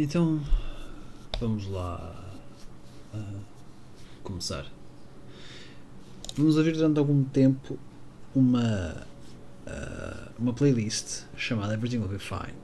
Então, 0.00 0.40
vamos 1.40 1.66
lá 1.66 2.14
uh, 3.12 3.40
começar. 4.22 4.64
Vamos 6.36 6.56
ouvir 6.56 6.74
durante 6.74 7.00
algum 7.00 7.24
tempo 7.24 7.76
uma, 8.32 9.04
uh, 9.66 10.30
uma 10.38 10.52
playlist 10.52 11.24
chamada 11.36 11.74
Everything 11.74 11.98
Will 11.98 12.10
Be 12.10 12.18
Fine 12.20 12.54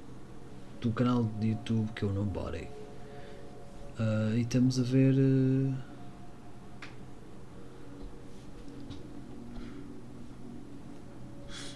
do 0.81 0.93
canal 0.93 1.25
de 1.41 1.49
YouTube 1.49 1.91
que 1.97 2.05
é 2.05 2.07
o 2.07 2.13
Nobody. 2.13 2.69
Uh, 3.99 4.37
e 4.37 4.43
estamos 4.43 4.79
a 4.79 4.85
ver. 4.85 5.17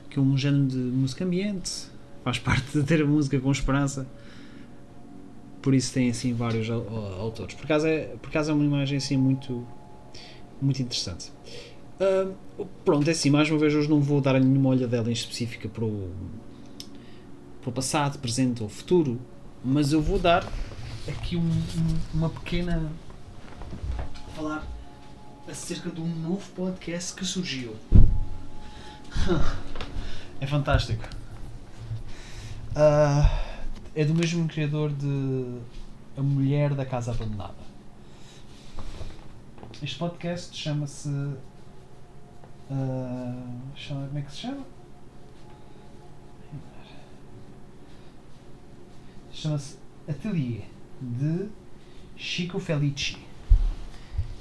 que 0.08 0.20
é 0.20 0.22
um 0.22 0.38
género 0.38 0.68
de 0.68 0.76
música 0.76 1.24
ambiente, 1.24 1.88
faz 2.22 2.38
parte 2.38 2.78
de 2.78 2.84
ter 2.84 3.02
a 3.02 3.06
música 3.06 3.40
com 3.40 3.50
esperança 3.50 4.06
por 5.68 5.74
isso 5.74 5.92
tem 5.92 6.08
assim 6.08 6.32
vários 6.32 6.70
autores. 6.70 7.54
Por 7.54 7.66
acaso 7.66 7.86
é, 7.86 8.04
por 8.22 8.30
acaso 8.30 8.50
é 8.50 8.54
uma 8.54 8.64
imagem 8.64 8.96
assim 8.96 9.18
muito, 9.18 9.66
muito 10.62 10.80
interessante. 10.80 11.30
Uh, 12.00 12.64
pronto, 12.86 13.06
é 13.06 13.10
assim, 13.10 13.28
mais 13.28 13.50
uma 13.50 13.58
vez 13.58 13.74
hoje 13.74 13.86
não 13.86 14.00
vou 14.00 14.18
dar 14.18 14.40
nenhuma 14.40 14.70
olhadela 14.70 15.10
em 15.10 15.12
específica 15.12 15.68
para 15.68 15.84
o, 15.84 16.10
para 17.60 17.68
o 17.68 17.72
passado, 17.74 18.18
presente 18.18 18.62
ou 18.62 18.68
futuro, 18.70 19.20
mas 19.62 19.92
eu 19.92 20.00
vou 20.00 20.18
dar 20.18 20.50
aqui 21.06 21.36
um, 21.36 21.40
um, 21.42 21.98
uma 22.14 22.30
pequena 22.30 22.90
falar 24.34 24.66
acerca 25.46 25.90
de 25.90 26.00
um 26.00 26.08
novo 26.08 26.50
podcast 26.52 27.12
que 27.12 27.26
surgiu. 27.26 27.76
é 30.40 30.46
fantástico. 30.46 31.04
Uh, 32.70 33.47
é 33.94 34.04
do 34.04 34.14
mesmo 34.14 34.46
criador 34.48 34.92
de 34.92 35.60
A 36.16 36.22
Mulher 36.22 36.74
da 36.74 36.84
Casa 36.84 37.12
Abandonada. 37.12 37.68
Este 39.82 39.96
podcast 39.96 40.56
chama-se. 40.56 41.08
Uh, 41.08 41.36
chama, 43.74 44.06
como 44.06 44.18
é 44.18 44.22
que 44.22 44.30
se 44.30 44.38
chama? 44.38 44.64
Chama-se 49.32 49.76
Atelier 50.08 50.64
de 51.00 51.48
Chico 52.16 52.58
Felici. 52.58 53.18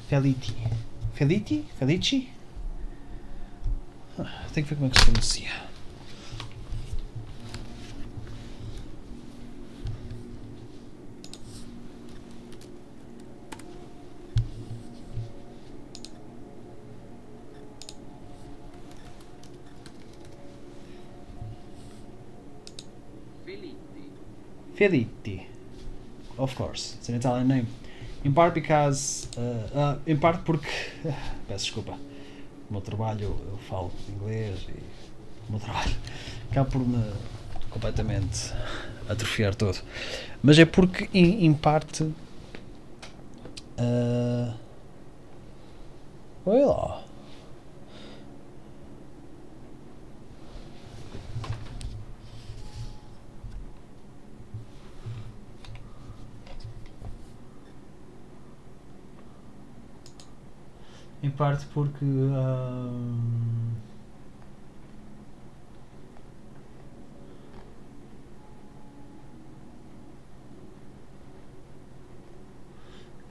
Felici. 0.09 0.55
Felici? 1.13 1.65
Felici? 1.77 2.29
Ah, 4.17 4.45
tenho 4.51 4.65
que 4.65 4.73
ver 4.73 4.75
como 4.75 4.87
é 4.87 4.89
que 4.89 4.99
se 4.99 5.05
pronuncia. 5.05 5.67
Felitti. 24.77 25.47
Of 26.37 26.55
course, 26.55 26.95
it's 26.97 27.09
an 27.09 27.15
Italian 27.15 27.47
name. 27.47 27.67
In 28.23 28.33
part 28.33 28.53
because. 28.53 29.27
Uh, 29.35 29.67
uh, 29.75 29.99
em 30.05 30.17
parte 30.17 30.43
porque. 30.43 30.69
Peço 31.47 31.65
desculpa. 31.65 31.97
O 32.69 32.73
meu 32.73 32.81
trabalho, 32.81 33.35
eu 33.51 33.57
falo 33.67 33.91
inglês 34.07 34.67
e. 34.69 34.73
O 35.49 35.51
meu 35.51 35.59
trabalho 35.59 35.95
acaba 36.51 36.69
por 36.69 36.79
me 36.79 37.03
completamente 37.71 38.53
atrofiar 39.09 39.55
todo. 39.55 39.79
Mas 40.43 40.59
é 40.59 40.65
porque, 40.65 41.09
em, 41.11 41.45
em 41.45 41.53
parte. 41.53 42.03
Uh, 43.79 44.53
olha 46.45 46.65
lá. 46.67 47.06
Parte 61.37 61.65
porque. 61.73 62.03
Uh, 62.03 63.71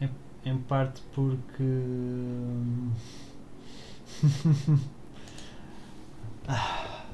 em, 0.01 0.09
em 0.45 0.59
parte 0.59 1.03
porque. 1.15 1.65
ah, 6.49 7.05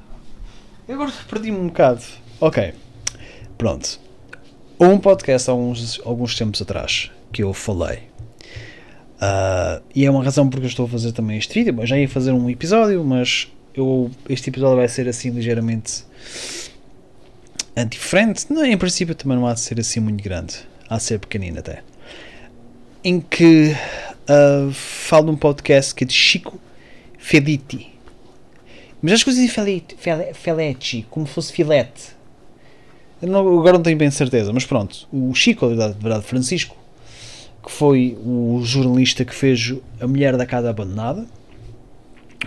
agora 0.89 1.11
perdi-me 1.29 1.59
um 1.59 1.67
bocado. 1.69 2.05
Ok. 2.41 2.75
Pronto. 3.57 3.99
Um 4.79 4.99
podcast 4.99 5.49
há 5.51 5.55
uns, 5.55 6.01
alguns 6.05 6.37
tempos 6.37 6.61
atrás 6.61 7.11
que 7.33 7.43
eu 7.43 7.55
falei 7.55 8.12
Uh, 9.23 9.81
e 9.95 10.05
é 10.05 10.11
uma 10.11 10.25
razão 10.25 10.51
porque 10.51 10.67
eu 10.67 10.69
estou 10.69 10.87
a 10.87 10.89
fazer 10.89 11.13
também 11.13 11.39
este 11.39 11.55
vídeo. 11.55 11.81
Eu 11.81 11.87
já 11.87 11.97
ia 11.97 12.09
fazer 12.09 12.33
um 12.33 12.51
episódio, 12.51 13.05
mas 13.05 13.47
eu, 13.73 14.11
este 14.29 14.51
episódio 14.51 14.77
vai 14.77 14.89
ser 14.89 15.09
assim 15.09 15.31
ligeiramente 15.31 16.05
diferente. 17.89 18.53
Não, 18.53 18.65
em 18.65 18.77
princípio 18.77 19.15
também 19.15 19.39
não 19.39 19.47
há 19.47 19.55
de 19.55 19.61
ser 19.61 19.79
assim 19.79 20.01
muito 20.01 20.23
grande. 20.25 20.57
Há 20.89 20.97
de 20.97 21.05
ser 21.05 21.21
pequenino 21.21 21.61
até. 21.61 21.85
Em 23.05 23.21
que 23.21 23.77
uh, 24.29 24.73
falo 24.73 25.27
num 25.27 25.37
podcast 25.37 25.95
que 25.95 26.03
é 26.03 26.07
de 26.07 26.13
Chico 26.13 26.61
Felitti. 27.17 27.93
Mas 29.01 29.13
acho 29.13 29.25
que 29.25 29.31
eu 29.31 29.49
Felitti, 29.49 29.97
Feletti, 30.35 31.07
como 31.09 31.27
fosse 31.27 31.53
filete. 31.53 32.11
Não, 33.21 33.41
agora 33.41 33.75
não 33.75 33.83
tenho 33.83 33.97
bem 33.97 34.11
certeza, 34.11 34.53
mas 34.53 34.65
pronto. 34.65 35.07
O 35.13 35.33
Chico, 35.33 35.69
de 35.69 35.77
verdade, 35.77 36.25
Francisco, 36.25 36.77
que 37.63 37.71
foi 37.71 38.19
o 38.25 38.61
jornalista 38.63 39.25
que 39.25 39.35
fez 39.35 39.75
A 40.01 40.07
Mulher 40.07 40.37
da 40.37 40.45
Casa 40.45 40.71
Abandonada, 40.71 41.25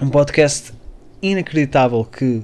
um 0.01 0.09
podcast 0.09 0.73
inacreditável 1.21 2.03
que 2.03 2.43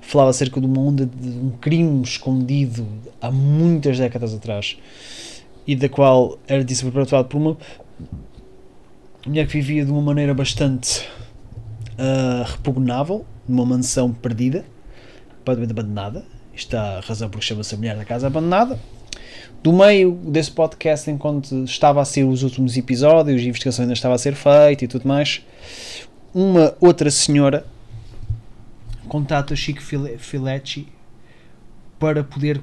falava 0.00 0.30
acerca 0.30 0.60
de 0.60 0.66
uma 0.66 0.80
onda 0.80 1.06
de 1.06 1.28
um 1.28 1.50
crime 1.60 2.02
escondido 2.02 2.86
há 3.20 3.30
muitas 3.30 3.98
décadas 3.98 4.34
atrás 4.34 4.76
e 5.66 5.74
da 5.74 5.88
qual 5.88 6.38
era 6.46 6.62
disse 6.62 6.84
perpetuado 6.84 7.28
por 7.28 7.38
uma 7.38 7.56
mulher 9.26 9.46
que 9.46 9.52
vivia 9.52 9.84
de 9.84 9.90
uma 9.90 10.02
maneira 10.02 10.34
bastante 10.34 11.08
uh, 11.92 12.44
repugnável, 12.44 13.24
numa 13.48 13.64
mansão 13.64 14.12
perdida, 14.12 14.64
completamente 15.38 15.70
abandonada. 15.70 16.24
Está 16.54 16.98
a 16.98 17.00
razão 17.00 17.30
porque 17.30 17.46
chama-se 17.46 17.74
a 17.74 17.78
Mulher 17.78 17.96
da 17.96 18.04
Casa 18.04 18.26
Abandonada 18.26 18.78
do 19.62 19.72
meio 19.72 20.12
desse 20.12 20.50
podcast, 20.50 21.10
enquanto 21.10 21.64
estava 21.64 22.00
a 22.00 22.04
ser 22.04 22.24
os 22.24 22.42
últimos 22.42 22.76
episódios, 22.76 23.40
a 23.40 23.44
investigação 23.44 23.84
ainda 23.84 23.94
estava 23.94 24.14
a 24.14 24.18
ser 24.18 24.34
feita 24.34 24.84
e 24.84 24.88
tudo 24.88 25.06
mais, 25.06 25.44
uma 26.34 26.74
outra 26.80 27.10
senhora 27.10 27.64
contata 29.08 29.54
Chico 29.54 29.82
Filetti 30.18 30.88
para 31.98 32.24
poder, 32.24 32.60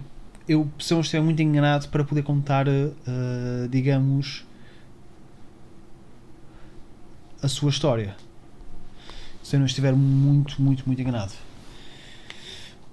eu 0.48 0.68
se 0.80 0.94
não 0.94 1.02
estiver 1.02 1.22
muito 1.22 1.42
enganado, 1.42 1.88
para 1.88 2.04
poder 2.04 2.24
contar, 2.24 2.68
uh, 2.68 3.68
digamos, 3.70 4.44
a 7.42 7.48
sua 7.48 7.70
história. 7.70 8.16
Se 9.42 9.56
eu 9.56 9.60
não 9.60 9.68
estiver 9.68 9.94
muito, 9.94 10.62
muito, 10.62 10.84
muito 10.86 11.02
enganado. 11.02 11.32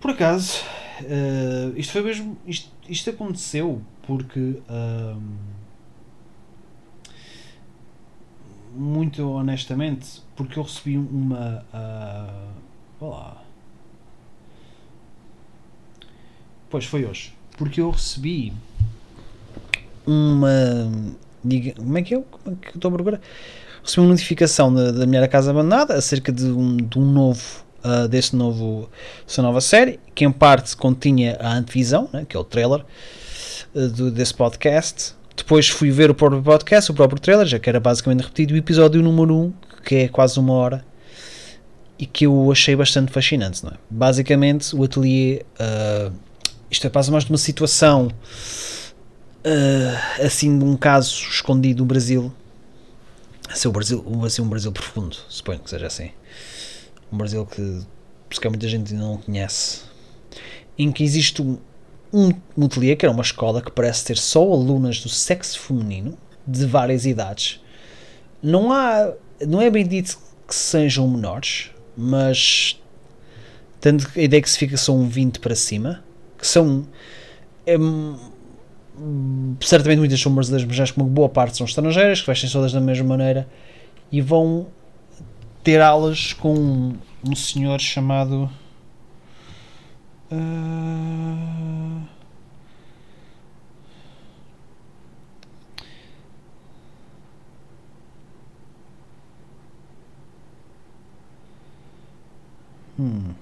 Por 0.01 0.13
acaso, 0.13 0.63
uh, 1.03 1.77
isto 1.77 1.93
foi 1.93 2.03
mesmo. 2.03 2.39
Isto, 2.47 2.71
isto 2.89 3.11
aconteceu 3.11 3.83
porque 4.07 4.61
muito 8.75 9.29
honestamente 9.31 10.23
porque 10.37 10.59
eu 10.59 10.63
recebi 10.63 10.99
uma 10.99 11.65
uh, 11.73 13.05
olá. 13.05 13.43
Pois 16.69 16.85
foi 16.85 17.05
hoje. 17.05 17.35
Porque 17.57 17.81
eu 17.81 17.91
recebi 17.91 18.53
uma 20.07 20.91
diga, 21.43 21.75
como 21.75 21.99
é 21.99 22.03
que 22.03 22.15
é? 22.15 22.21
Como 22.21 22.57
é 22.57 22.67
que 22.67 22.77
estou 22.77 22.89
a 22.91 22.93
procurar? 22.93 23.21
Recebi 23.83 24.01
uma 24.01 24.11
notificação 24.11 24.73
da, 24.75 24.91
da 24.91 25.07
casa 25.29 25.51
abandonada 25.51 25.95
acerca 25.95 26.33
de 26.33 26.47
um, 26.47 26.77
de 26.77 26.99
um 26.99 27.11
novo 27.11 27.65
uh, 27.87 28.09
desse 28.09 28.35
novo 28.35 28.91
dessa 29.27 29.43
nova 29.43 29.61
série 29.61 30.01
que 30.15 30.25
em 30.25 30.33
parte 30.33 30.77
continha 30.77 31.37
a 31.41 31.55
antevisão 31.55 32.09
né, 32.13 32.27
que 32.29 32.37
é 32.37 32.41
o 32.41 32.45
trailer 32.45 32.85
do, 33.77 34.11
desse 34.11 34.35
podcast. 34.35 35.15
Depois 35.37 35.69
fui 35.69 35.91
ver 35.91 36.11
o 36.11 36.15
próprio 36.15 36.43
podcast, 36.43 36.91
o 36.91 36.95
próprio 36.95 37.21
trailer, 37.21 37.47
já 37.47 37.59
que 37.59 37.69
era 37.69 37.79
basicamente 37.79 38.23
repetido, 38.23 38.55
o 38.55 38.57
episódio 38.57 39.03
número 39.03 39.35
1, 39.35 39.53
que 39.85 39.95
é 39.97 40.09
quase 40.09 40.41
uma 40.41 40.55
hora, 40.55 40.85
e 41.99 42.07
que 42.07 42.25
eu 42.25 42.51
achei 42.51 42.75
bastante 42.75 43.13
fascinante. 43.13 43.63
Não 43.63 43.73
é? 43.73 43.75
Basicamente, 43.91 44.75
o 44.75 44.83
ateliê. 44.83 45.43
Uh, 45.61 46.13
isto 46.71 46.87
é 46.87 46.91
quase 46.91 47.11
mais 47.13 47.25
de 47.25 47.31
uma 47.31 47.39
situação 47.39 48.09
uh, 49.45 50.25
assim 50.25 50.59
de 50.59 50.65
um 50.65 50.77
caso 50.77 51.15
escondido 51.31 51.79
do 51.79 51.85
Brasil. 51.85 52.33
Assim, 53.49 53.69
o 53.69 53.71
Brasil, 53.71 54.05
assim, 54.25 54.43
um 54.43 54.49
Brasil 54.49 54.73
profundo, 54.73 55.17
suponho 55.29 55.61
que 55.61 55.71
seja 55.71 55.87
assim. 55.87 56.11
Um 57.13 57.17
Brasil 57.17 57.47
que, 57.47 57.83
que 58.31 58.49
muita 58.49 58.69
gente 58.69 58.95
não 58.95 59.19
conhece. 59.19 59.83
Em 60.79 60.93
que 60.93 61.05
existe 61.05 61.41
um, 61.41 61.59
um, 62.13 62.31
um 62.57 62.69
que 62.69 62.99
era 63.03 63.11
uma 63.11 63.23
escola 63.23 63.63
que 63.63 63.71
parece 63.71 64.05
ter 64.05 64.17
só 64.17 64.43
alunas 64.43 65.01
do 65.01 65.09
sexo 65.09 65.59
feminino, 65.59 66.17
de 66.47 66.67
várias 66.67 67.07
idades. 67.07 67.61
Não 68.43 68.73
há. 68.73 69.13
Não 69.47 69.61
é 69.61 69.71
bem 69.71 69.87
dito 69.87 70.19
que 70.47 70.55
sejam 70.55 71.09
menores, 71.09 71.71
mas. 71.97 72.81
Tanto 73.81 74.11
a 74.17 74.21
ideia 74.21 74.43
que 74.43 74.51
se 74.51 74.59
fica 74.59 74.77
são 74.77 75.09
20 75.09 75.41
para 75.41 75.55
cima, 75.55 76.03
que 76.39 76.47
são. 76.47 76.87
É, 77.67 77.77
certamente 79.61 79.99
muitas 79.99 80.21
são 80.21 80.35
brasileiras, 80.35 80.67
mas 80.67 80.81
acho 80.81 80.95
que 80.95 81.01
uma 81.01 81.09
boa 81.09 81.29
parte 81.29 81.57
são 81.57 81.67
estrangeiras, 81.67 82.21
que 82.21 82.27
vestem 82.27 82.49
todas 82.49 82.73
da 82.73 82.81
mesma 82.81 83.07
maneira 83.07 83.49
e 84.11 84.21
vão 84.21 84.69
ter 85.67 85.83
aulas 85.83 86.33
com 86.33 86.55
um, 86.55 86.99
um 87.29 87.35
senhor 87.35 87.81
chamado. 87.81 88.49
Uh... 90.31 92.07
Hum. 102.97 103.35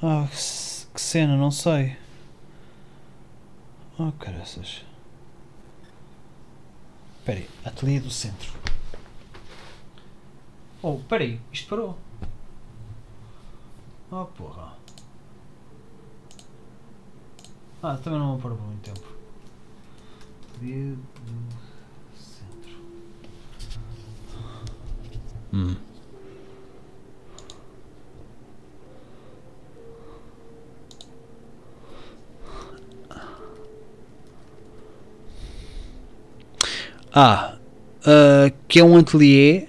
Ah, 0.00 0.28
que, 0.30 0.36
que 0.94 1.00
cena, 1.00 1.36
não 1.36 1.50
sei. 1.50 1.96
Oh, 3.98 4.12
caraças. 4.12 4.84
Espera 7.20 7.38
aí, 7.38 7.48
ateliê 7.66 8.00
do 8.00 8.10
centro. 8.10 8.50
Oh, 10.82 10.94
espera 10.94 11.22
aí, 11.22 11.38
isto 11.52 11.68
parou. 11.68 11.98
Oh, 14.10 14.24
porra. 14.24 14.72
Ah, 17.82 17.98
também 17.98 18.18
não 18.18 18.40
parou 18.40 18.56
por 18.56 18.66
muito 18.66 18.90
tempo. 18.90 19.06
Ateliê 20.56 20.94
do 20.94 22.16
centro. 22.16 22.80
Hum. 25.52 25.89
Ah, 37.12 37.56
uh, 38.00 38.52
que 38.68 38.80
é 38.80 38.84
um 38.84 38.96
ateliê. 38.96 39.66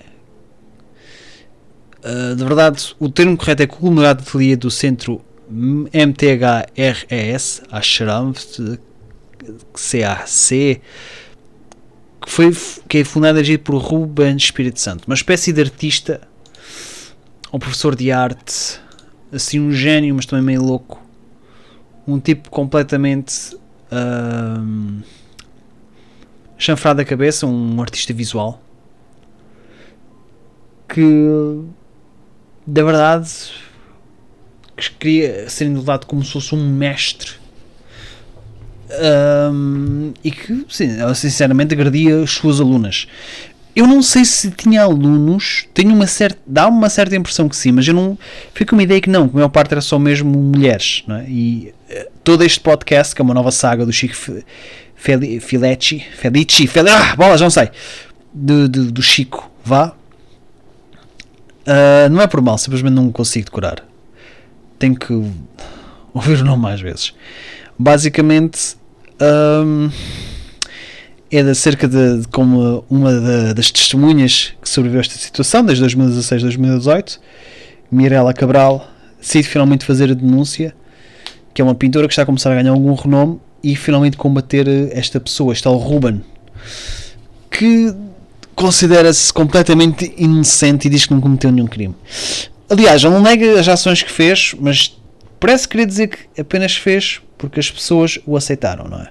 Uh, 2.04 2.36
de 2.36 2.44
verdade, 2.44 2.96
o 3.00 3.10
termo 3.10 3.38
correto 3.38 3.64
é 3.64 3.68
conglomerado 3.68 4.24
ateliê 4.24 4.56
do 4.56 4.72
centro 4.72 5.22
MTHRES, 5.50 7.62
Ashram, 7.72 8.34
CAC, 9.74 10.82
que, 12.22 12.32
foi, 12.32 12.56
que 12.88 13.00
é 13.00 13.04
fundado 13.04 13.42
e 13.42 13.58
por 13.58 13.78
Ruben 13.78 14.36
Espírito 14.36 14.80
Santo, 14.80 15.06
uma 15.06 15.16
espécie 15.16 15.52
de 15.52 15.62
artista, 15.62 16.22
um 17.52 17.60
professor 17.60 17.96
de 17.96 18.12
arte, 18.12 18.80
assim 19.32 19.60
um 19.60 19.72
gênio, 19.72 20.16
mas 20.16 20.26
também 20.26 20.46
meio 20.46 20.64
louco, 20.64 21.02
um 22.08 22.20
tipo 22.20 22.50
completamente. 22.50 23.56
Uh, 23.92 25.21
chanfrado 26.62 26.98
da 26.98 27.06
cabeça, 27.06 27.48
um 27.48 27.82
artista 27.82 28.14
visual 28.14 28.62
que 30.88 31.64
da 32.68 32.84
verdade 32.84 33.30
que 34.78 34.92
queria 34.92 35.50
ser 35.50 35.66
indultado 35.66 36.06
como 36.06 36.24
se 36.24 36.32
fosse 36.34 36.54
um 36.54 36.70
mestre 36.70 37.32
um, 39.52 40.14
e 40.24 40.30
que 40.30 40.66
sim, 40.70 40.90
sinceramente 41.16 41.74
agredia 41.74 42.22
as 42.22 42.32
suas 42.32 42.60
alunas. 42.60 43.08
Eu 43.74 43.88
não 43.88 44.04
sei 44.04 44.26
se 44.26 44.52
tinha 44.52 44.82
alunos, 44.84 45.66
tenho 45.74 45.94
uma 45.96 46.06
certa, 46.06 46.38
dá 46.46 46.68
uma 46.68 46.90
certa 46.90 47.16
impressão 47.16 47.48
que 47.48 47.56
sim, 47.56 47.72
mas 47.72 47.88
eu 47.88 47.94
não 47.94 48.20
fico 48.54 48.72
com 48.72 48.76
uma 48.76 48.84
ideia 48.84 49.00
que 49.00 49.10
não, 49.10 49.30
que 49.30 49.34
a 49.34 49.36
maior 49.36 49.50
parte 49.50 49.72
era 49.72 49.80
só 49.80 49.98
mesmo 49.98 50.30
mulheres, 50.38 51.06
é? 51.10 51.26
E 51.30 51.74
uh, 51.90 52.12
todo 52.22 52.44
este 52.44 52.60
podcast, 52.60 53.16
que 53.16 53.22
é 53.22 53.24
uma 53.24 53.34
nova 53.34 53.50
saga 53.50 53.86
do 53.86 53.94
Chico 53.94 54.14
Fel, 55.02 55.20
Filetti, 55.42 56.06
Felici, 56.14 56.68
Fel, 56.68 56.88
ah, 56.88 57.16
bola, 57.16 57.36
já 57.36 57.46
não 57.46 57.50
sei, 57.50 57.72
do, 58.32 58.70
do, 58.70 59.02
Chico, 59.02 59.50
vá. 59.66 59.96
Uh, 61.66 62.08
não 62.12 62.22
é 62.22 62.28
por 62.28 62.40
mal, 62.40 62.56
simplesmente 62.60 62.94
não 62.94 63.12
consigo 63.12 63.46
decorar. 63.46 63.84
Tenho 64.78 64.96
que 64.96 65.12
ouvir 66.14 66.42
o 66.42 66.46
nome 66.46 66.62
mais 66.62 66.82
vezes. 66.82 67.16
Basicamente, 67.80 68.76
um, 69.20 69.90
é 71.32 71.42
de 71.42 71.56
cerca 71.56 71.88
de, 71.88 72.20
de 72.20 72.28
como 72.28 72.86
uma 72.88 73.54
das 73.56 73.72
testemunhas 73.72 74.54
que 74.62 74.70
sobreviveu 74.70 75.00
a 75.00 75.02
esta 75.02 75.16
situação, 75.16 75.66
desde 75.66 75.82
2016 75.82 76.44
a 76.44 76.46
2018, 76.46 77.20
Mirella 77.92 78.36
Cabral, 78.36 78.88
decide 79.20 79.48
finalmente 79.48 79.84
fazer 79.84 80.12
a 80.12 80.14
denúncia, 80.14 80.76
que 81.56 81.62
é 81.62 81.66
uma 81.66 81.74
pintora 81.74 82.08
que 82.08 82.14
está 82.14 82.22
a 82.22 82.26
começar 82.28 82.52
a 82.52 82.56
ganhar 82.56 82.70
algum 82.70 82.94
renome 82.94 83.40
e 83.64 83.76
finalmente 83.76 84.18
combater 84.18 84.68
esta 84.92 85.20
pessoa, 85.20 85.54
este 85.54 85.64
tal 85.64 85.78
Ruben, 85.78 86.22
que 87.50 87.94
considera-se 88.56 89.32
completamente 89.32 90.14
inocente 90.18 90.88
e 90.88 90.90
diz 90.90 91.06
que 91.06 91.14
não 91.14 91.22
cometeu 91.22 91.52
nenhum 91.52 91.68
crime. 91.68 91.96
Aliás, 92.70 93.04
ele 93.04 93.14
não 93.14 93.22
nega 93.22 93.60
as 93.60 93.68
ações 93.68 94.02
que 94.02 94.12
fez, 94.12 94.56
mas 94.60 94.98
parece 95.40 95.68
querer 95.68 95.86
dizer 95.86 96.08
que 96.08 96.42
apenas 96.42 96.76
fez 96.76 97.22
porque 97.38 97.60
as 97.60 97.70
pessoas 97.70 98.20
o 98.26 98.38
aceitaram, 98.38 98.88
não 98.88 99.00
é? 99.00 99.10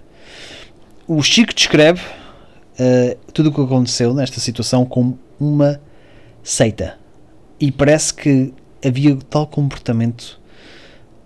O 1.06 1.20
Chico 1.22 1.52
descreve 1.52 2.00
uh, 2.00 3.16
tudo 3.32 3.50
o 3.50 3.52
que 3.52 3.60
aconteceu 3.60 4.14
nesta 4.14 4.38
situação 4.40 4.86
como 4.86 5.18
uma 5.38 5.80
seita. 6.42 6.96
E 7.58 7.70
parece 7.70 8.14
que 8.14 8.54
havia 8.84 9.16
tal 9.28 9.46
comportamento 9.46 10.39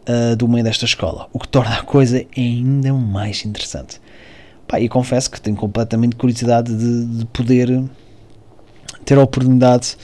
uh, 0.08 0.36
do 0.36 0.48
meio 0.48 0.64
desta 0.64 0.84
escola, 0.84 1.28
o 1.32 1.38
que 1.38 1.48
torna 1.48 1.76
a 1.76 1.82
coisa 1.82 2.24
ainda 2.36 2.92
mais 2.92 3.44
interessante. 3.44 4.00
Pá, 4.66 4.80
e 4.80 4.88
confesso 4.88 5.30
que 5.30 5.40
tenho 5.40 5.56
completamente 5.56 6.16
curiosidade 6.16 6.74
de, 6.74 7.04
de 7.18 7.24
poder 7.26 7.82
ter 9.04 9.18
a 9.18 9.22
oportunidade 9.22 9.96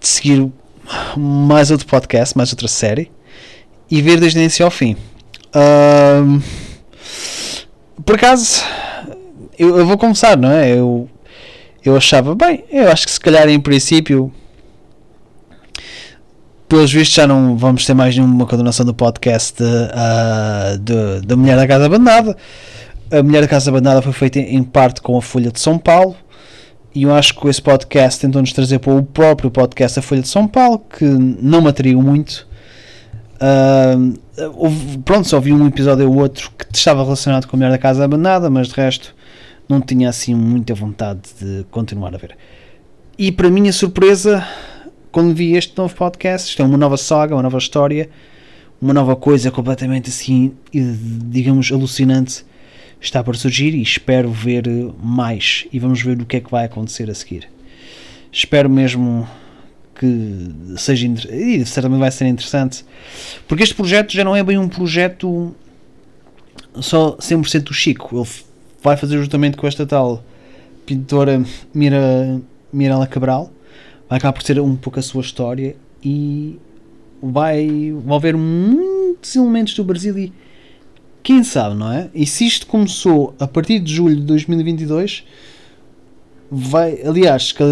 de 0.00 0.06
seguir 0.06 0.50
mais 1.16 1.70
outro 1.70 1.86
podcast, 1.86 2.36
mais 2.36 2.52
outra 2.52 2.68
série 2.68 3.10
e 3.90 4.02
ver 4.02 4.20
desde 4.20 4.38
o 4.38 4.40
início 4.40 4.64
ao 4.64 4.70
fim. 4.70 4.96
Uh, 5.54 6.42
por 8.04 8.16
acaso, 8.16 8.62
eu, 9.58 9.78
eu, 9.78 9.86
vou 9.86 9.96
começar, 9.96 10.36
não 10.36 10.50
é? 10.50 10.70
Eu, 10.70 11.08
eu 11.84 11.96
achava, 11.96 12.34
bem, 12.34 12.64
eu 12.70 12.90
acho 12.90 13.06
que 13.06 13.12
se 13.12 13.20
calhar 13.20 13.48
em 13.48 13.60
princípio 13.60 14.32
pelos 16.68 16.92
vistos 16.92 17.14
já 17.14 17.26
não 17.26 17.56
vamos 17.56 17.84
ter 17.84 17.94
mais 17.94 18.16
nenhuma 18.16 18.46
condenação 18.46 18.84
do 18.84 18.94
podcast 18.94 19.62
uh, 19.62 21.22
da 21.24 21.36
Mulher 21.36 21.56
da 21.56 21.66
Casa 21.66 21.86
Abandonada. 21.86 22.36
A 23.10 23.22
Mulher 23.22 23.42
da 23.42 23.48
Casa 23.48 23.70
Abandonada 23.70 24.02
foi 24.02 24.12
feita 24.12 24.38
em 24.38 24.62
parte 24.62 25.00
com 25.00 25.16
a 25.16 25.22
Folha 25.22 25.50
de 25.50 25.60
São 25.60 25.78
Paulo 25.78 26.16
e 26.94 27.02
eu 27.02 27.12
acho 27.12 27.34
que 27.34 27.48
esse 27.48 27.60
podcast 27.60 28.20
tentou-nos 28.20 28.52
trazer 28.52 28.78
para 28.78 28.92
o 28.92 29.02
próprio 29.02 29.50
podcast 29.50 29.96
da 29.96 30.02
Folha 30.02 30.22
de 30.22 30.28
São 30.28 30.46
Paulo, 30.46 30.78
que 30.78 31.04
não 31.04 31.60
me 31.60 31.68
atraiu 31.68 32.00
muito. 32.00 32.46
Uh, 33.34 34.16
houve, 34.54 34.98
pronto, 34.98 35.26
só 35.26 35.40
vi 35.40 35.52
um 35.52 35.66
episódio 35.66 36.08
ou 36.08 36.16
outro 36.18 36.52
que 36.56 36.66
estava 36.72 37.02
relacionado 37.02 37.48
com 37.48 37.56
a 37.56 37.58
Mulher 37.58 37.72
da 37.72 37.78
Casa 37.78 38.04
Abandonada, 38.04 38.48
mas 38.48 38.68
de 38.68 38.74
resto 38.74 39.12
não 39.68 39.80
tinha 39.80 40.08
assim 40.08 40.36
muita 40.36 40.72
vontade 40.72 41.20
de 41.40 41.66
continuar 41.68 42.14
a 42.14 42.18
ver. 42.18 42.36
E 43.18 43.32
para 43.32 43.50
minha 43.50 43.72
surpresa, 43.72 44.46
quando 45.14 45.32
vi 45.32 45.54
este 45.54 45.78
novo 45.78 45.94
podcast, 45.94 46.50
isto 46.50 46.60
é 46.60 46.64
uma 46.64 46.76
nova 46.76 46.96
saga, 46.96 47.36
uma 47.36 47.42
nova 47.44 47.56
história, 47.56 48.10
uma 48.82 48.92
nova 48.92 49.14
coisa 49.14 49.48
completamente 49.48 50.10
assim, 50.10 50.52
digamos, 50.72 51.70
alucinante 51.70 52.44
está 53.00 53.22
para 53.22 53.34
surgir 53.34 53.76
e 53.76 53.80
espero 53.80 54.28
ver 54.32 54.64
mais 55.00 55.68
e 55.72 55.78
vamos 55.78 56.02
ver 56.02 56.20
o 56.20 56.26
que 56.26 56.38
é 56.38 56.40
que 56.40 56.50
vai 56.50 56.64
acontecer 56.64 57.08
a 57.08 57.14
seguir. 57.14 57.48
Espero 58.32 58.68
mesmo 58.68 59.24
que 59.94 60.50
seja 60.78 61.06
e 61.06 61.64
certamente 61.64 62.00
vai 62.00 62.10
ser 62.10 62.26
interessante 62.26 62.84
porque 63.46 63.62
este 63.62 63.76
projeto 63.76 64.12
já 64.12 64.24
não 64.24 64.34
é 64.34 64.42
bem 64.42 64.58
um 64.58 64.68
projeto 64.68 65.54
só 66.80 67.16
100% 67.18 67.60
do 67.62 67.72
Chico 67.72 68.18
ele 68.18 68.28
vai 68.82 68.96
fazer 68.96 69.16
justamente 69.18 69.56
com 69.56 69.68
esta 69.68 69.86
tal 69.86 70.24
pintora 70.84 71.40
Mira, 71.72 72.40
Mirela 72.72 73.06
Cabral 73.06 73.53
vai 74.14 74.18
acabar 74.18 74.32
por 74.32 74.42
ser 74.44 74.60
um 74.60 74.76
pouco 74.76 75.00
a 75.00 75.02
sua 75.02 75.22
história 75.22 75.74
e 76.02 76.56
vai, 77.20 77.92
vai 78.04 78.16
haver 78.16 78.36
muitos 78.36 79.34
elementos 79.34 79.74
do 79.74 79.82
Brasil 79.82 80.16
e 80.16 80.32
quem 81.20 81.42
sabe, 81.42 81.74
não 81.74 81.90
é? 81.90 82.08
E 82.14 82.24
se 82.24 82.46
isto 82.46 82.66
começou 82.66 83.34
a 83.40 83.46
partir 83.48 83.80
de 83.80 83.92
julho 83.92 84.14
de 84.14 84.22
2022, 84.22 85.24
vai, 86.48 87.00
aliás, 87.02 87.50
que, 87.50 87.64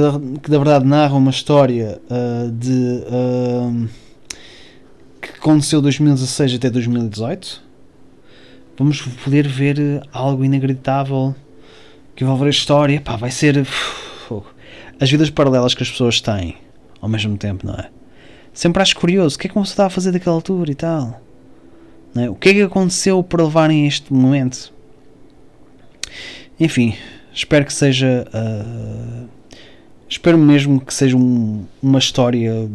que 0.43 0.51
da 0.51 0.59
verdade 0.59 0.85
narra 0.85 1.15
uma 1.15 1.31
história 1.31 2.01
uh, 2.11 2.51
de 2.51 3.05
uh, 3.07 3.89
que 5.21 5.29
aconteceu 5.39 5.79
de 5.79 5.85
2016 5.85 6.55
até 6.55 6.71
2018, 6.71 7.63
vamos 8.77 9.01
poder 9.01 9.47
ver 9.47 10.03
algo 10.13 10.45
inacreditável 10.45 11.37
que 12.17 12.25
envolver 12.25 12.47
a 12.47 12.51
história. 12.51 13.01
Pá, 13.01 13.15
vai 13.15 13.31
ser 13.31 13.65
as 15.02 15.11
vidas 15.11 15.30
paralelas 15.30 15.75
que 15.75 15.82
as 15.82 15.90
pessoas 15.90 16.21
têm 16.21 16.56
ao 17.00 17.09
mesmo 17.09 17.37
tempo, 17.37 17.66
não 17.66 17.75
é? 17.75 17.90
Sempre 18.54 18.80
acho 18.80 18.97
curioso, 18.97 19.35
o 19.35 19.38
que 19.38 19.49
é 19.49 19.50
que 19.50 19.56
uma 19.56 19.62
pessoa 19.62 19.73
está 19.73 19.87
a 19.87 19.90
fazer 19.90 20.12
daquela 20.12 20.37
altura 20.37 20.71
e 20.71 20.75
tal? 20.76 21.21
É? 22.14 22.30
O 22.30 22.37
que 22.37 22.50
é 22.50 22.54
que 22.54 22.62
aconteceu 22.62 23.21
para 23.21 23.42
levarem 23.42 23.85
a 23.85 23.88
este 23.88 24.12
momento? 24.12 24.73
Enfim, 26.61 26.94
espero 27.35 27.64
que 27.64 27.73
seja. 27.73 28.28
Uh, 28.32 29.28
espero 30.09 30.38
mesmo 30.38 30.80
que 30.80 30.94
seja 30.94 31.16
um, 31.16 31.64
uma 31.82 31.99
história 31.99 32.68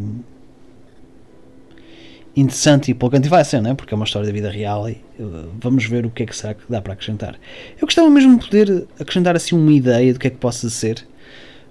interessante 2.35 2.89
e 2.89 2.91
empolgante. 2.91 3.27
E 3.27 3.29
vai 3.29 3.45
ser, 3.45 3.61
não 3.61 3.71
é? 3.71 3.73
Porque 3.73 3.93
é 3.93 3.95
uma 3.95 4.05
história 4.05 4.27
da 4.27 4.33
vida 4.33 4.49
real 4.49 4.89
e 4.89 5.01
uh, 5.17 5.49
vamos 5.61 5.85
ver 5.85 6.05
o 6.05 6.09
que 6.09 6.23
é 6.23 6.25
que 6.25 6.35
será 6.35 6.53
que 6.55 6.63
dá 6.67 6.81
para 6.81 6.91
acrescentar. 6.91 7.39
Eu 7.79 7.85
gostava 7.87 8.09
mesmo 8.09 8.37
de 8.37 8.45
poder 8.45 8.85
acrescentar 8.99 9.33
assim 9.37 9.55
uma 9.55 9.71
ideia 9.71 10.11
do 10.11 10.19
que 10.19 10.27
é 10.27 10.29
que 10.29 10.37
possa 10.37 10.69
ser, 10.69 11.07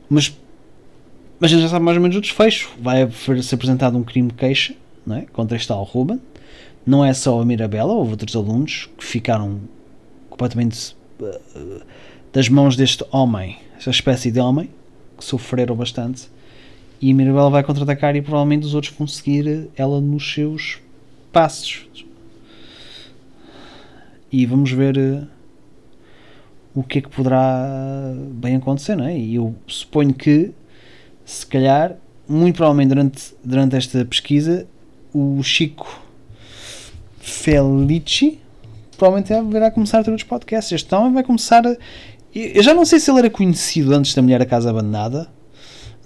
mas 0.09 0.35
mas 1.39 1.51
a 1.51 1.55
gente 1.55 1.63
já 1.63 1.69
sabe 1.69 1.85
mais 1.85 1.97
ou 1.97 2.03
menos 2.03 2.17
o 2.17 2.21
desfecho. 2.21 2.71
Vai 2.81 3.09
ser 3.43 3.55
apresentado 3.55 3.97
um 3.97 4.03
crime 4.03 4.29
de 4.29 4.35
queixa 4.35 4.75
não 5.05 5.17
é? 5.17 5.27
contra 5.33 5.57
este 5.57 5.69
tal 5.69 5.83
Ruben. 5.85 6.21
Não 6.85 7.05
é 7.05 7.13
só 7.13 7.41
a 7.41 7.45
Mirabella, 7.45 7.93
houve 7.93 8.13
outros 8.13 8.35
alunos 8.37 8.89
que 8.97 9.05
ficaram 9.05 9.61
completamente 10.31 10.97
uh, 11.21 11.83
das 12.33 12.49
mãos 12.49 12.77
deste 12.77 13.05
homem, 13.11 13.59
esta 13.77 13.91
espécie 13.91 14.31
de 14.31 14.39
homem, 14.39 14.71
que 15.19 15.25
sofreram 15.25 15.75
bastante. 15.75 16.29
E 17.01 17.11
a 17.11 17.15
Mirabella 17.15 17.51
vai 17.51 17.63
contra-atacar 17.63 18.15
e 18.15 18.23
provavelmente 18.23 18.65
os 18.65 18.75
outros 18.75 18.95
vão 18.97 19.07
seguir 19.07 19.69
ela 19.77 20.01
nos 20.01 20.33
seus 20.33 20.79
passos. 21.33 21.87
E 24.31 24.47
vamos 24.47 24.71
ver 24.71 24.97
uh, 24.97 25.27
o 26.75 26.83
que 26.83 26.99
é 26.99 27.03
que 27.03 27.09
poderá 27.09 28.15
bem 28.33 28.57
acontecer, 28.57 28.97
não 28.97 29.07
é? 29.07 29.19
E 29.19 29.35
eu 29.35 29.55
suponho 29.67 30.15
que 30.15 30.53
se 31.27 31.45
calhar, 31.45 31.97
muito 32.29 32.57
provavelmente 32.57 32.89
durante, 32.89 33.35
durante 33.45 33.77
esta 33.77 34.05
pesquisa, 34.05 34.67
o 35.13 35.43
Chico 35.43 36.01
Felici 37.19 38.39
provavelmente 38.97 39.53
virá 39.53 39.71
começar 39.71 39.99
a 39.99 40.05
ter 40.05 40.11
outros 40.11 40.29
podcasts. 40.29 40.73
Este 40.73 40.95
homem 40.95 41.13
vai 41.13 41.25
começar 41.25 41.67
a. 41.67 41.77
Eu 42.33 42.63
já 42.63 42.73
não 42.73 42.85
sei 42.85 43.01
se 43.01 43.11
ele 43.11 43.19
era 43.19 43.31
conhecido 43.31 43.95
antes 43.95 44.15
da 44.15 44.23
Mulher 44.23 44.41
a 44.41 44.47
Casa 44.47 44.71
Abandonada, 44.71 45.29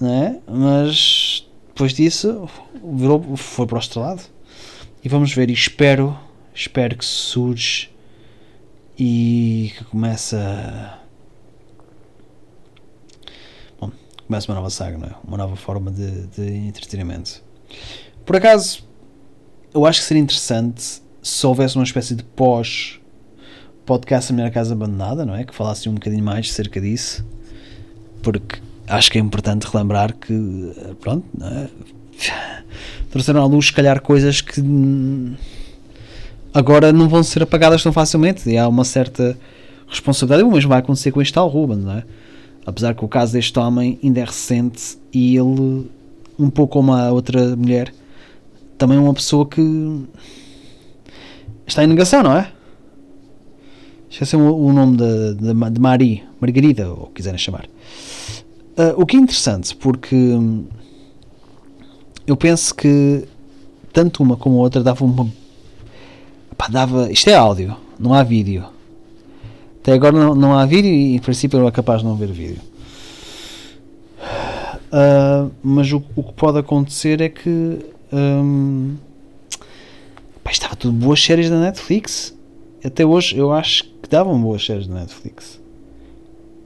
né? 0.00 0.38
mas 0.48 1.46
depois 1.68 1.92
disso 1.92 2.48
virou, 2.82 3.36
foi 3.36 3.66
para 3.66 3.76
o 3.76 3.80
estrelado. 3.80 4.22
E 5.04 5.08
vamos 5.08 5.32
ver, 5.34 5.50
e 5.50 5.52
espero, 5.52 6.16
espero 6.54 6.96
que 6.96 7.04
surge 7.04 7.90
e 8.98 9.72
que 9.76 9.84
começa 9.84 10.99
começa 14.30 14.48
uma 14.48 14.54
nova 14.54 14.70
saga, 14.70 14.96
não 14.96 15.08
é? 15.08 15.10
Uma 15.26 15.36
nova 15.36 15.56
forma 15.56 15.90
de, 15.90 16.28
de 16.28 16.56
entretenimento. 16.68 17.42
Por 18.24 18.36
acaso, 18.36 18.84
eu 19.74 19.84
acho 19.84 19.98
que 19.98 20.06
seria 20.06 20.22
interessante 20.22 21.02
se 21.20 21.46
houvesse 21.46 21.74
uma 21.74 21.82
espécie 21.82 22.14
de 22.14 22.22
pós 22.22 23.00
podcast 23.84 24.32
A 24.32 24.36
Minha 24.36 24.48
Casa 24.52 24.72
Abandonada, 24.72 25.26
não 25.26 25.34
é? 25.34 25.42
Que 25.42 25.52
falasse 25.52 25.88
um 25.88 25.94
bocadinho 25.94 26.22
mais 26.22 26.52
cerca 26.52 26.80
disso, 26.80 27.26
porque 28.22 28.60
acho 28.86 29.10
que 29.10 29.18
é 29.18 29.20
importante 29.20 29.64
relembrar 29.64 30.14
que, 30.14 30.94
pronto, 31.00 31.26
não 31.36 31.48
é? 31.48 31.68
trouxeram 33.10 33.42
à 33.42 33.46
luz, 33.46 33.66
se 33.66 33.72
calhar, 33.72 34.00
coisas 34.00 34.40
que 34.40 34.62
agora 36.54 36.92
não 36.92 37.08
vão 37.08 37.24
ser 37.24 37.42
apagadas 37.42 37.82
tão 37.82 37.92
facilmente 37.92 38.48
e 38.48 38.56
há 38.56 38.68
uma 38.68 38.84
certa 38.84 39.36
responsabilidade. 39.88 40.44
O 40.44 40.52
mesmo 40.52 40.68
vai 40.68 40.78
acontecer 40.78 41.10
com 41.10 41.20
este 41.20 41.34
tal 41.34 41.48
Ruben, 41.48 41.78
não 41.78 41.94
é? 41.94 42.04
Apesar 42.64 42.94
que 42.94 43.04
o 43.04 43.08
caso 43.08 43.32
deste 43.32 43.58
homem 43.58 43.98
ainda 44.02 44.20
é 44.20 44.24
recente 44.24 44.98
e 45.12 45.36
ele, 45.36 45.90
um 46.38 46.50
pouco 46.50 46.74
como 46.74 46.92
a 46.92 47.10
outra 47.10 47.56
mulher, 47.56 47.92
também 48.76 48.98
é 48.98 49.00
uma 49.00 49.14
pessoa 49.14 49.46
que 49.46 49.62
está 51.66 51.82
em 51.84 51.86
negação, 51.86 52.22
não 52.22 52.36
é? 52.36 52.52
Esqueci 54.10 54.36
o, 54.36 54.56
o 54.56 54.72
nome 54.72 54.96
de, 54.96 55.34
de, 55.34 55.70
de 55.70 55.80
Marie, 55.80 56.24
Margarida, 56.40 56.90
ou 56.90 57.06
quiserem 57.14 57.38
chamar. 57.38 57.66
Uh, 58.76 59.00
o 59.00 59.06
que 59.06 59.16
é 59.16 59.20
interessante, 59.20 59.74
porque 59.76 60.16
eu 62.26 62.36
penso 62.36 62.74
que 62.74 63.26
tanto 63.92 64.22
uma 64.22 64.36
como 64.36 64.58
a 64.58 64.62
outra 64.62 64.82
dava 64.82 65.04
uma. 65.04 65.28
Pá, 66.56 66.68
dava, 66.68 67.10
isto 67.10 67.28
é 67.30 67.34
áudio, 67.34 67.76
não 67.98 68.12
há 68.12 68.22
vídeo 68.22 68.64
até 69.80 69.94
agora 69.94 70.12
não, 70.12 70.34
não 70.34 70.58
há 70.58 70.66
vídeo 70.66 70.90
e 70.90 71.16
em 71.16 71.18
princípio 71.18 71.58
eu 71.58 71.66
é 71.66 71.70
capaz 71.70 72.00
de 72.00 72.06
não 72.06 72.14
ver 72.14 72.30
vídeo. 72.30 72.60
Uh, 74.92 75.50
mas 75.62 75.90
o, 75.92 76.02
o, 76.16 76.22
que 76.22 76.32
pode 76.34 76.58
acontecer 76.58 77.20
é 77.20 77.28
que 77.28 77.78
um, 78.12 78.96
pá, 80.42 80.50
estava 80.50 80.76
tudo 80.76 80.92
boas 80.92 81.22
séries 81.22 81.48
da 81.48 81.58
Netflix. 81.58 82.36
Até 82.84 83.06
hoje 83.06 83.36
eu 83.36 83.52
acho 83.52 83.84
que 83.84 84.08
davam 84.10 84.40
boas 84.40 84.64
séries 84.64 84.86
da 84.86 84.96
Netflix. 84.96 85.60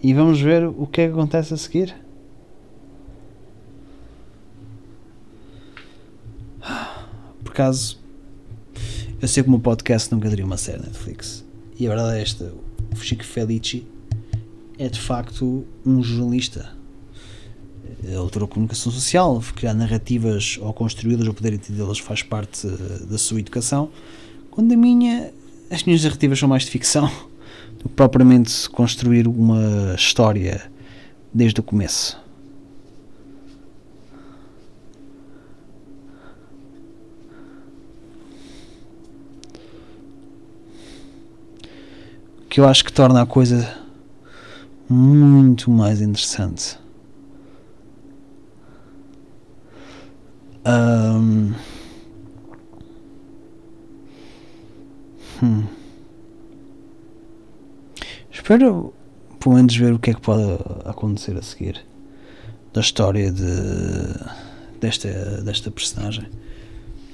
E 0.03 0.13
vamos 0.13 0.41
ver 0.41 0.67
o 0.67 0.87
que 0.87 1.03
é 1.03 1.07
que 1.07 1.13
acontece 1.13 1.55
a 1.55 1.57
seguir. 1.57 1.95
Por 7.45 7.53
acaso, 7.53 8.01
eu 9.21 9.29
sei 9.29 9.43
que 9.43 9.49
o 9.49 9.53
meu 9.53 9.61
podcast 9.61 10.13
nunca 10.13 10.29
teria 10.29 10.45
uma 10.45 10.57
série 10.57 10.83
Netflix. 10.83 11.45
E 11.79 11.87
a 11.87 11.91
verdade 11.91 12.19
é 12.19 12.23
esta: 12.23 12.53
o 13.01 13.05
Chico 13.05 13.25
Felici 13.25 13.85
é 14.79 14.89
de 14.89 15.01
facto 15.01 15.65
um 15.85 16.03
jornalista. 16.03 16.73
Ele 18.03 18.31
tirou 18.31 18.47
comunicação 18.47 18.93
social, 18.93 19.43
criar 19.55 19.75
narrativas 19.75 20.59
ou 20.61 20.73
construí-las 20.73 21.27
ou 21.27 21.35
poder 21.35 21.55
entendê-las 21.55 21.99
faz 21.99 22.23
parte 22.23 22.67
eh, 22.67 23.07
da 23.07 23.19
sua 23.19 23.41
educação. 23.41 23.91
Quando 24.51 24.73
a 24.73 24.77
minha, 24.77 25.33
as 25.71 25.85
minhas 25.85 26.03
narrativas 26.03 26.39
são 26.39 26.49
mais 26.49 26.65
de 26.65 26.71
ficção 26.71 27.11
do 27.79 27.89
que 27.89 27.95
propriamente 27.95 28.69
construir 28.71 29.27
uma 29.27 29.95
história 29.97 30.71
desde 31.33 31.61
o 31.61 31.63
começo. 31.63 32.24
Que 42.55 42.61
eu 42.61 42.69
acho 42.69 42.85
que 42.85 42.93
torna 42.93 43.21
a 43.21 43.27
coisa 43.27 43.69
muito 44.89 45.69
mais 45.73 46.01
interessante. 46.01 46.79
Um, 50.65 51.53
hum. 55.43 55.65
Espero 58.31 58.95
pelo 59.41 59.57
menos 59.57 59.75
ver 59.75 59.93
o 59.93 59.99
que 59.99 60.11
é 60.11 60.15
que 60.15 60.21
pode 60.21 60.45
acontecer 60.85 61.37
a 61.37 61.43
seguir 61.43 61.85
da 62.73 62.83
história 62.83 63.33
de, 63.33 63.51
desta, 64.81 65.43
desta 65.43 65.73
personagem. 65.73 66.29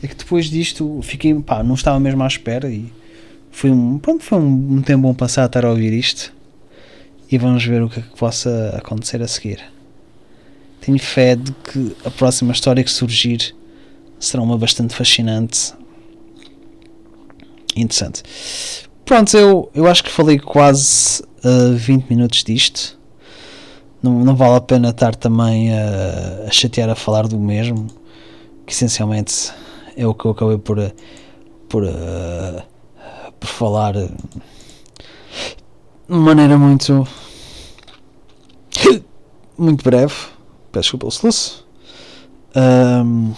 É 0.03 0.07
que 0.07 0.17
depois 0.17 0.51
disto 0.51 1.01
fiquei, 1.03 1.33
pá, 1.41 1.63
não 1.63 1.77
estava 1.77 1.99
mesmo 1.99 2.23
à 2.23 2.27
espera 2.27 2.69
e 2.69 2.93
foi 3.51 3.71
um, 3.71 3.99
pronto, 3.99 4.23
foi 4.23 4.39
um, 4.39 4.77
um 4.77 4.83
tempo 4.83 5.03
bom 5.03 5.15
passar 5.15 5.43
a 5.43 5.47
estar 5.47 5.65
a 5.65 5.71
ouvir 5.71 5.93
isto 5.93 6.33
e 7.31 7.39
vamos 7.39 7.65
ver 7.65 7.83
o 7.83 7.89
que 7.89 8.01
é 8.01 8.03
que 8.03 8.17
possa 8.17 8.75
acontecer 8.77 9.23
a 9.23 9.29
seguir. 9.29 9.61
Tenho 10.81 10.99
fé 10.99 11.37
de 11.37 11.53
que 11.53 11.97
a 12.05 12.11
próxima 12.11 12.53
história 12.53 12.83
que 12.83 12.91
surgir 12.91 13.55
será 14.19 14.43
uma 14.43 14.57
bastante 14.57 14.95
fascinante 14.95 15.75
interessante. 17.77 18.23
Pronto, 19.05 19.37
eu, 19.37 19.71
eu 19.75 19.87
acho 19.87 20.05
que 20.05 20.11
falei 20.11 20.39
quase 20.39 21.23
uh, 21.45 21.75
20 21.75 22.09
minutos 22.09 22.45
disto. 22.45 22.99
Não, 24.03 24.25
não 24.25 24.35
vale 24.35 24.57
a 24.57 24.61
pena 24.61 24.91
estar 24.91 25.15
também 25.15 25.73
a, 25.73 26.47
a 26.47 26.51
chatear 26.51 26.89
a 26.89 26.95
falar 26.95 27.27
do 27.27 27.39
mesmo, 27.39 27.87
que 28.67 28.73
essencialmente 28.73 29.53
é 29.97 30.07
o 30.07 30.15
que 30.15 30.25
eu 30.25 30.31
acabei 30.31 30.59
por, 30.59 30.79
por 31.69 31.85
uh, 31.85 32.63
por 33.41 33.49
falar 33.49 33.95
de 33.95 34.11
maneira 36.09 36.57
muito 36.59 37.07
muito 39.59 39.83
breve 39.83 40.15
peço 40.71 40.83
desculpa 40.83 41.11
soluço 41.11 41.67
um, 42.55 43.33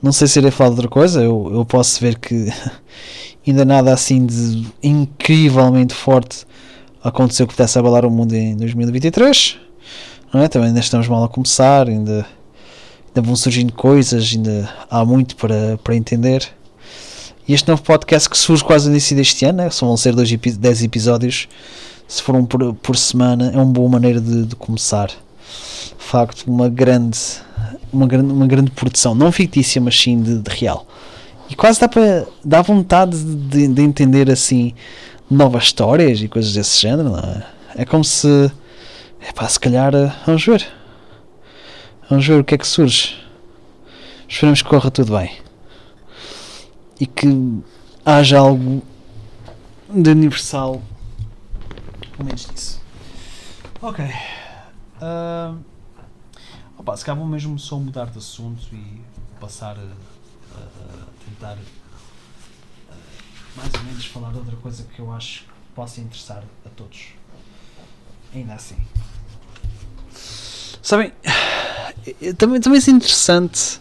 Não 0.00 0.12
sei 0.12 0.28
se 0.28 0.38
irei 0.38 0.52
falar 0.52 0.70
de 0.70 0.76
outra 0.76 0.88
coisa, 0.88 1.20
eu, 1.20 1.50
eu 1.52 1.64
posso 1.64 2.00
ver 2.00 2.18
que 2.18 2.46
ainda 3.46 3.64
nada 3.64 3.92
assim 3.92 4.24
de 4.24 4.66
incrivelmente 4.82 5.92
forte 5.92 6.46
aconteceu 7.02 7.46
que 7.46 7.54
pudesse 7.54 7.78
abalar 7.78 8.04
o 8.04 8.10
mundo 8.10 8.32
em 8.34 8.56
2023. 8.56 9.58
Não 10.32 10.42
é? 10.42 10.48
Também 10.48 10.68
ainda 10.68 10.80
estamos 10.80 11.08
mal 11.08 11.24
a 11.24 11.28
começar, 11.28 11.88
ainda, 11.88 12.26
ainda 13.08 13.22
vão 13.22 13.34
surgindo 13.34 13.72
coisas, 13.72 14.30
ainda 14.32 14.68
há 14.88 15.04
muito 15.04 15.34
para, 15.34 15.78
para 15.82 15.96
entender. 15.96 16.48
E 17.48 17.54
este 17.54 17.66
novo 17.66 17.82
podcast 17.82 18.28
que 18.28 18.36
surge 18.36 18.62
quase 18.62 18.84
no 18.84 18.92
início 18.92 19.16
deste 19.16 19.42
ano, 19.46 19.62
né? 19.62 19.70
vão 19.80 19.96
ser 19.96 20.14
10 20.14 20.82
episódios, 20.82 21.48
se 22.06 22.22
for 22.22 22.36
um 22.36 22.44
por, 22.44 22.74
por 22.74 22.94
semana, 22.94 23.50
é 23.54 23.56
uma 23.56 23.64
boa 23.64 23.88
maneira 23.88 24.20
de, 24.20 24.44
de 24.44 24.54
começar. 24.54 25.06
De 25.06 26.04
facto, 26.04 26.44
uma 26.46 26.68
grande, 26.68 27.18
uma 27.90 28.06
grande, 28.06 28.32
uma 28.34 28.46
grande 28.46 28.70
produção, 28.70 29.14
não 29.14 29.32
fictícia, 29.32 29.80
mas 29.80 29.98
sim 29.98 30.20
de, 30.20 30.40
de 30.40 30.50
real. 30.50 30.86
E 31.48 31.56
quase 31.56 31.80
dá 31.80 31.88
para 31.88 32.26
dar 32.44 32.60
vontade 32.60 33.16
de, 33.18 33.66
de, 33.66 33.80
entender 33.80 34.30
assim 34.30 34.74
novas 35.30 35.64
histórias 35.64 36.20
e 36.20 36.28
coisas 36.28 36.52
desse 36.52 36.78
género, 36.78 37.08
não 37.08 37.18
é? 37.18 37.46
É 37.76 37.84
como 37.86 38.04
se. 38.04 38.52
É 39.26 39.32
pá, 39.32 39.48
se 39.48 39.58
calhar. 39.58 39.94
Eh, 39.94 40.12
vamos 40.26 40.44
ver. 40.44 40.66
Vamos 42.10 42.26
ver 42.26 42.40
o 42.40 42.44
que 42.44 42.54
é 42.54 42.58
que 42.58 42.66
surge. 42.66 43.16
Esperamos 44.28 44.60
que 44.60 44.68
corra 44.68 44.90
tudo 44.90 45.16
bem 45.16 45.47
e 47.00 47.06
que 47.06 47.28
haja 48.04 48.38
algo 48.38 48.82
de 49.88 50.10
universal 50.10 50.82
pelo 52.18 52.26
menos 52.26 52.46
disso. 52.46 52.80
Ok. 53.80 54.04
Uh, 55.00 55.56
opa, 56.76 56.96
se 56.96 57.04
calhar 57.04 57.16
vou 57.16 57.28
mesmo 57.28 57.56
só 57.58 57.78
mudar 57.78 58.06
de 58.06 58.18
assunto 58.18 58.66
e 58.72 59.00
passar 59.38 59.76
a, 59.76 59.80
a, 59.80 60.62
a 60.62 61.06
tentar 61.24 61.56
uh, 61.56 62.94
mais 63.56 63.72
ou 63.72 63.82
menos 63.84 64.04
falar 64.06 64.32
de 64.32 64.38
outra 64.38 64.56
coisa 64.56 64.82
que 64.82 64.98
eu 64.98 65.12
acho 65.12 65.44
que 65.44 65.50
possa 65.76 66.00
interessar 66.00 66.42
a 66.66 66.68
todos. 66.70 67.10
Ainda 68.34 68.54
assim. 68.54 68.76
Sabem, 70.82 71.12
também, 72.36 72.60
também 72.60 72.80
é 72.84 72.90
interessante 72.90 73.80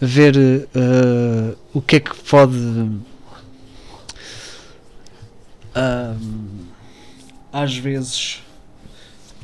ver 0.00 0.36
uh, 0.36 1.56
o 1.74 1.82
que 1.82 1.96
é 1.96 2.00
que 2.00 2.16
pode 2.24 2.56
uh, 5.76 6.16
às 7.52 7.76
vezes 7.76 8.42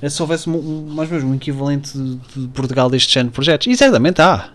é 0.00 0.08
se 0.08 0.20
houvesse 0.22 0.48
mais 0.48 1.10
mesmo 1.10 1.30
um 1.30 1.34
equivalente 1.34 1.96
de, 1.96 2.48
Portugal 2.48 2.90
deste 2.90 3.12
género 3.12 3.30
de 3.30 3.34
projetos. 3.34 3.66
E 3.66 3.76
certamente 3.76 4.20
há. 4.20 4.50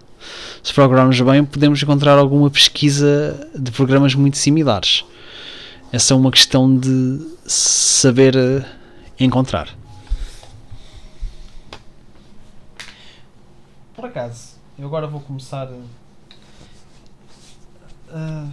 Se 0.62 0.72
procurarmos 0.72 1.20
bem 1.20 1.44
podemos 1.44 1.82
encontrar 1.82 2.18
alguma 2.18 2.50
pesquisa 2.50 3.50
de 3.58 3.72
programas 3.72 4.14
muito 4.14 4.38
similares. 4.38 5.04
Essa 5.92 6.14
é 6.14 6.18
uma 6.18 6.32
questão 6.32 6.78
de 6.78 7.20
saber 7.46 8.36
uh, 8.36 8.64
encontrar. 9.20 9.70
Por 13.96 14.06
acaso 14.06 14.51
eu 14.82 14.88
agora 14.88 15.06
vou 15.06 15.22
começar. 15.22 15.68
Uh, 18.10 18.52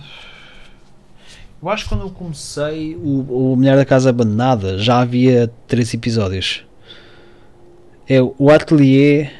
eu 1.62 1.68
acho 1.70 1.84
que 1.84 1.88
quando 1.88 2.02
eu 2.02 2.10
comecei 2.10 2.94
o, 2.96 3.52
o 3.52 3.56
Mulher 3.56 3.76
da 3.76 3.84
Casa 3.86 4.10
Abandonada 4.10 4.76
já 4.76 5.00
havia 5.00 5.50
três 5.66 5.94
episódios. 5.94 6.66
É 8.06 8.20
o 8.20 8.50
Atelier. 8.50 9.32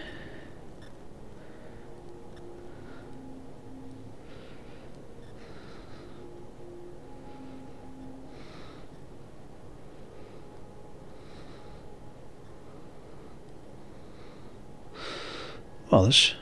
Bolas 15.90 16.38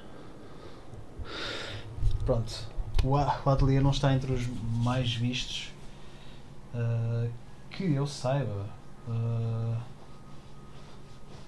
pronto, 2.26 2.52
o, 3.02 3.12
o 3.12 3.50
Atelier 3.50 3.82
não 3.82 3.92
está 3.92 4.12
entre 4.12 4.32
os 4.32 4.46
mais 4.82 5.14
vistos 5.14 5.72
uh, 6.74 7.30
que 7.70 7.84
eu 7.84 8.06
saiba. 8.06 8.66
Uh, 9.08 9.76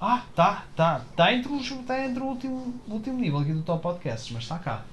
ah, 0.01 0.25
tá, 0.35 0.65
tá, 0.77 1.03
tá 1.17 1.33
entre, 1.35 1.53
os, 1.53 1.69
tá 1.85 2.07
entre 2.07 2.23
o 2.23 2.27
último, 2.27 2.81
último 2.87 3.19
nível 3.19 3.41
aqui 3.41 3.53
do 3.53 3.63
Top 3.63 3.83
Podcasts, 3.83 4.31
mas 4.31 4.45
está 4.45 4.59
cá. 4.59 4.85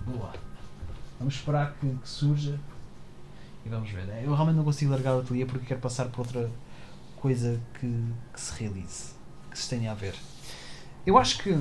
Boa. 0.00 0.32
Vamos 1.20 1.34
esperar 1.34 1.74
que, 1.74 1.88
que 1.88 2.08
surja 2.08 2.58
e 3.64 3.68
vamos 3.68 3.88
ver. 3.90 4.08
Eu 4.24 4.34
realmente 4.34 4.56
não 4.56 4.64
consigo 4.64 4.90
largar 4.90 5.14
o 5.14 5.20
ateliê 5.20 5.46
porque 5.46 5.66
quero 5.66 5.80
passar 5.80 6.08
por 6.08 6.26
outra 6.26 6.50
coisa 7.16 7.60
que, 7.78 8.04
que 8.32 8.40
se 8.40 8.60
realize, 8.60 9.12
que 9.48 9.56
se 9.56 9.70
tenha 9.70 9.92
a 9.92 9.94
ver. 9.94 10.16
Eu 11.06 11.16
acho 11.16 11.38
que 11.38 11.56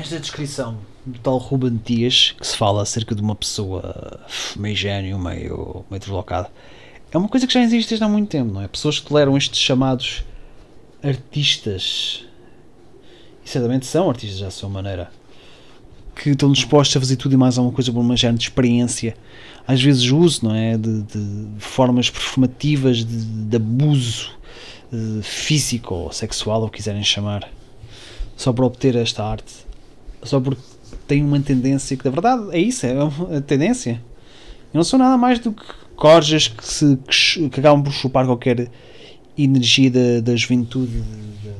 esta 0.00 0.18
descrição 0.18 0.78
do 1.04 1.18
tal 1.18 1.36
Ruben 1.36 1.80
Dias, 1.84 2.34
que 2.38 2.46
se 2.46 2.56
fala 2.56 2.82
acerca 2.82 3.14
de 3.14 3.20
uma 3.20 3.34
pessoa 3.34 4.20
meio 4.56 4.74
gênio, 4.74 5.18
meio, 5.18 5.84
meio 5.90 6.00
deslocada, 6.00 6.50
é 7.10 7.18
uma 7.18 7.28
coisa 7.28 7.46
que 7.46 7.52
já 7.52 7.60
existe 7.60 7.90
desde 7.90 8.04
há 8.04 8.08
muito 8.08 8.30
tempo, 8.30 8.52
não 8.52 8.62
é? 8.62 8.68
Pessoas 8.68 8.98
que 8.98 9.06
toleram 9.06 9.36
estes 9.36 9.60
chamados 9.60 10.24
artistas, 11.02 12.24
e 13.44 13.48
certamente 13.50 13.84
são 13.84 14.08
artistas 14.08 14.42
à 14.42 14.50
sua 14.50 14.68
maneira, 14.68 15.10
que 16.16 16.30
estão 16.30 16.50
dispostos 16.50 16.96
a 16.96 17.00
fazer 17.00 17.16
tudo 17.16 17.34
e 17.34 17.36
mais 17.36 17.58
alguma 17.58 17.74
coisa 17.74 17.92
por 17.92 18.00
uma 18.00 18.16
género 18.16 18.38
de 18.38 18.44
experiência, 18.44 19.14
às 19.66 19.82
vezes 19.82 20.10
uso, 20.10 20.46
não 20.46 20.54
é? 20.54 20.78
De, 20.78 21.02
de 21.02 21.48
formas 21.58 22.08
performativas 22.08 22.98
de, 22.98 23.24
de 23.24 23.56
abuso 23.56 24.30
de 24.90 25.18
eh, 25.18 25.22
físico 25.22 25.94
ou 25.94 26.12
sexual, 26.12 26.62
ou 26.62 26.70
quiserem 26.70 27.02
chamar, 27.02 27.46
só 28.36 28.52
para 28.52 28.64
obter 28.64 28.96
esta 28.96 29.22
arte 29.24 29.71
só 30.22 30.40
porque 30.40 30.62
tem 31.06 31.24
uma 31.24 31.40
tendência 31.40 31.96
que, 31.96 32.04
na 32.04 32.10
verdade, 32.10 32.48
é 32.52 32.58
isso, 32.58 32.86
é 32.86 33.02
uma 33.02 33.40
tendência. 33.42 34.02
Eu 34.72 34.78
não 34.78 34.84
sou 34.84 34.98
nada 34.98 35.16
mais 35.16 35.38
do 35.38 35.52
que 35.52 35.64
corjas 35.96 36.48
que, 36.48 36.66
se, 36.66 36.96
que, 36.96 37.48
que 37.50 37.60
acabam 37.60 37.82
por 37.82 37.92
chupar 37.92 38.26
qualquer 38.26 38.70
energia 39.36 39.90
da, 39.90 40.20
da 40.20 40.36
juventude 40.36 41.00
de, 41.00 41.32
de, 41.38 41.54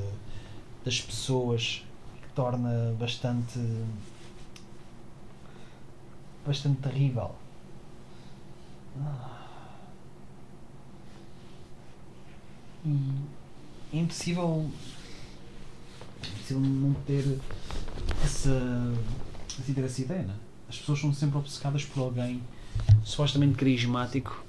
das 0.85 1.01
pessoas 1.01 1.85
que 2.23 2.29
torna 2.35 2.95
bastante 2.99 3.59
bastante 6.45 6.81
terrível. 6.81 7.31
E 12.85 13.97
é 13.97 13.99
impossível, 13.99 14.69
impossível 16.35 16.63
não 16.63 16.95
ter 17.07 17.39
essa, 18.25 18.93
assim, 19.61 19.73
ter 19.73 19.85
essa 19.85 20.01
ideia, 20.01 20.23
não? 20.23 20.35
É? 20.35 20.53
As 20.69 20.79
pessoas 20.79 21.01
são 21.01 21.13
sempre 21.13 21.37
obcecadas 21.39 21.85
por 21.85 22.01
alguém 22.01 22.41
supostamente 23.05 23.57
carismático, 23.57 24.43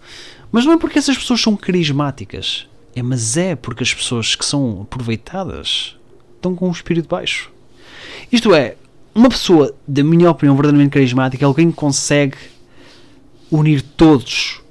mas 0.51 0.65
não 0.65 0.73
é 0.73 0.77
porque 0.77 0.97
essas 0.97 1.17
pessoas 1.17 1.41
são 1.41 1.57
carismáticas, 1.57 2.67
é, 2.95 3.03
mas 3.03 3.35
é 3.35 3.55
porque 3.55 3.83
as 3.83 3.93
pessoas 3.93 4.35
que 4.35 4.45
são 4.45 4.83
aproveitadas 4.83 5.97
estão 6.35 6.55
com 6.55 6.69
um 6.69 6.71
espírito 6.71 7.09
baixo. 7.09 7.51
Isto 8.31 8.55
é, 8.55 8.77
uma 9.13 9.29
pessoa, 9.29 9.75
da 9.87 10.03
minha 10.03 10.31
opinião, 10.31 10.55
verdadeiramente 10.55 10.93
carismática 10.93 11.43
é 11.43 11.45
alguém 11.45 11.69
que 11.69 11.77
consegue 11.77 12.37
unir 13.51 13.81
todos, 13.81 14.61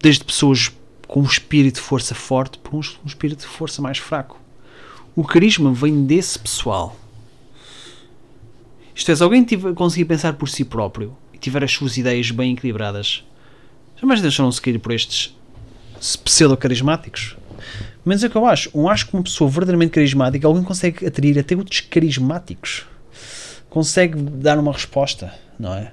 desde 0.00 0.24
pessoas 0.24 0.70
com 1.06 1.20
um 1.20 1.24
espírito 1.24 1.76
de 1.76 1.80
força 1.80 2.14
forte 2.14 2.58
para 2.58 2.76
um 2.76 2.80
espírito 3.04 3.40
de 3.40 3.46
força 3.46 3.82
mais 3.82 3.98
fraco. 3.98 4.40
O 5.16 5.22
carisma 5.22 5.72
vem 5.72 6.04
desse 6.04 6.36
pessoal. 6.38 6.96
Isto 8.94 9.12
é, 9.12 9.16
se 9.16 9.22
alguém 9.22 9.44
tiver, 9.44 9.72
conseguir 9.74 10.06
pensar 10.06 10.32
por 10.34 10.48
si 10.48 10.64
próprio 10.64 11.16
e 11.32 11.38
tiver 11.38 11.62
as 11.62 11.72
suas 11.72 11.96
ideias 11.96 12.30
bem 12.32 12.52
equilibradas, 12.52 13.24
jamais 14.00 14.20
deixaram-se 14.20 14.60
cair 14.60 14.78
por 14.78 14.92
estes 14.92 15.36
pseudo-carismáticos. 16.24 17.36
Mas 18.04 18.24
é 18.24 18.26
o 18.26 18.30
que 18.30 18.36
eu 18.36 18.44
acho. 18.44 18.70
Eu 18.74 18.88
acho 18.88 19.06
que 19.06 19.14
uma 19.14 19.22
pessoa 19.22 19.48
verdadeiramente 19.48 19.92
carismática, 19.92 20.46
alguém 20.46 20.62
consegue 20.62 21.06
atrair 21.06 21.38
até 21.38 21.56
outros 21.56 21.80
carismáticos. 21.80 22.84
Consegue 23.70 24.20
dar 24.20 24.58
uma 24.58 24.72
resposta, 24.72 25.32
não 25.58 25.74
é? 25.74 25.92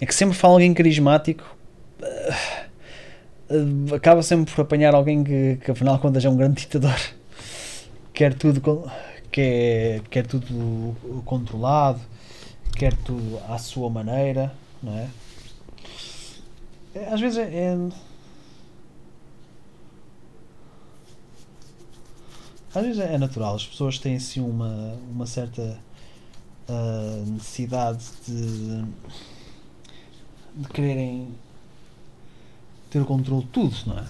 É 0.00 0.06
que 0.06 0.14
sempre 0.14 0.34
fala 0.34 0.54
alguém 0.54 0.72
carismático, 0.72 1.44
uh, 3.50 3.94
acaba 3.94 4.22
sempre 4.22 4.50
por 4.52 4.62
apanhar 4.62 4.94
alguém 4.94 5.22
que, 5.22 5.58
que 5.62 5.70
afinal 5.70 5.96
de 5.96 6.00
contas 6.00 6.24
é 6.24 6.28
um 6.28 6.36
grande 6.36 6.62
ditador. 6.62 6.98
Quer 8.12 8.34
tudo 8.34 8.60
quer, 9.30 10.02
quer 10.08 10.26
tudo 10.26 10.96
controlado, 11.24 12.00
quer 12.76 12.96
tudo 12.96 13.38
à 13.48 13.58
sua 13.58 13.88
maneira, 13.88 14.54
não 14.82 14.96
é? 14.96 15.08
é 16.94 17.08
às 17.12 17.20
vezes 17.20 17.38
é, 17.38 17.42
é 17.42 17.76
às 22.74 22.86
vezes 22.86 23.00
é 23.00 23.18
natural, 23.18 23.56
as 23.56 23.66
pessoas 23.66 23.98
têm 23.98 24.16
assim 24.16 24.40
uma, 24.40 24.94
uma 25.10 25.26
certa 25.26 25.78
a 26.68 27.24
necessidade 27.26 28.04
de, 28.26 28.84
de 30.54 30.68
quererem 30.72 31.34
ter 32.88 33.00
o 33.00 33.04
controle 33.04 33.42
de 33.42 33.48
tudo, 33.48 33.76
não 33.86 33.98
é? 33.98 34.04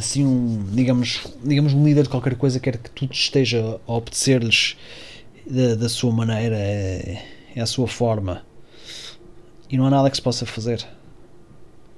Assim, 0.00 0.24
um, 0.24 0.64
digamos, 0.72 1.20
digamos, 1.44 1.74
um 1.74 1.84
líder 1.84 2.04
de 2.04 2.08
qualquer 2.08 2.34
coisa 2.34 2.58
quer 2.58 2.78
que 2.78 2.88
tudo 2.88 3.12
esteja 3.12 3.78
a 3.86 3.92
obedecer-lhes 3.92 4.74
da, 5.46 5.74
da 5.74 5.90
sua 5.90 6.10
maneira, 6.10 6.56
é, 6.56 7.22
é 7.54 7.60
a 7.60 7.66
sua 7.66 7.86
forma. 7.86 8.42
E 9.68 9.76
não 9.76 9.84
há 9.84 9.90
nada 9.90 10.08
que 10.08 10.16
se 10.16 10.22
possa 10.22 10.46
fazer 10.46 10.86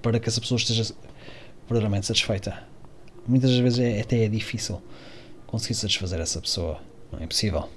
para 0.03 0.19
que 0.19 0.29
essa 0.29 0.41
pessoa 0.41 0.59
esteja 0.59 0.93
verdadeiramente 1.69 2.09
satisfeita. 2.09 2.65
Muitas 3.25 3.57
vezes 3.57 3.79
é, 3.79 4.01
até 4.01 4.25
é 4.25 4.29
difícil 4.29 4.83
conseguir 5.47 5.77
satisfazer 5.77 6.19
essa 6.19 6.41
pessoa. 6.41 6.81
Não 7.13 7.21
é 7.21 7.23
impossível. 7.23 7.69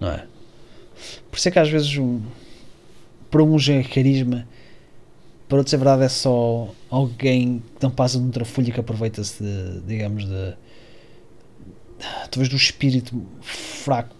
Não 0.00 0.10
é? 0.10 0.26
Por 1.30 1.38
isso 1.38 1.48
é 1.48 1.52
que 1.52 1.58
às 1.60 1.68
vezes 1.68 1.96
um, 1.98 2.20
para 3.30 3.44
uns 3.44 3.68
é 3.68 3.80
carisma, 3.84 4.44
para 5.48 5.58
outros 5.58 5.72
é 5.72 5.76
verdade 5.76 6.02
é 6.02 6.08
só 6.08 6.74
alguém 6.90 7.60
que 7.60 7.82
não 7.82 7.90
passa 7.90 8.18
de 8.18 8.24
outra 8.24 8.44
folha 8.44 8.72
que 8.72 8.80
aproveita-se 8.80 9.42
de, 9.42 9.80
digamos, 9.82 10.24
de 10.24 10.56
talvez 12.30 12.48
do 12.48 12.56
espírito 12.56 13.26
fraco 13.42 14.14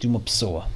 de 0.00 0.06
uma 0.06 0.20
pessoa. 0.20 0.68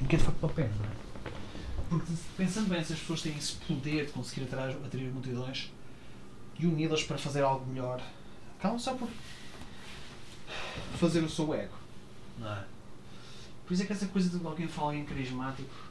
O 0.00 0.06
que 0.06 0.16
é 0.16 0.18
de 0.18 0.24
facto 0.24 0.48
para 0.48 0.64
não 0.64 0.84
é? 0.84 0.96
Porque 1.88 2.12
pensando 2.36 2.68
bem, 2.68 2.78
essas 2.78 2.98
pessoas 2.98 3.22
têm 3.22 3.36
esse 3.36 3.54
poder 3.54 4.06
de 4.06 4.12
conseguir 4.12 4.44
atrair, 4.44 4.76
atrair 4.84 5.12
multidões 5.12 5.72
e 6.58 6.66
uni-las 6.66 7.02
para 7.04 7.16
fazer 7.16 7.42
algo 7.42 7.64
melhor, 7.66 8.02
acabam 8.58 8.78
só 8.78 8.94
por 8.94 9.08
fazer 10.98 11.20
o 11.20 11.30
seu 11.30 11.54
ego. 11.54 11.74
Não 12.38 12.52
é? 12.52 12.64
Por 13.66 13.74
isso 13.74 13.82
é 13.82 13.86
que 13.86 13.92
essa 13.92 14.06
coisa 14.06 14.28
de 14.28 14.46
alguém 14.46 14.68
falar 14.68 14.96
em 14.96 15.04
carismático. 15.04 15.85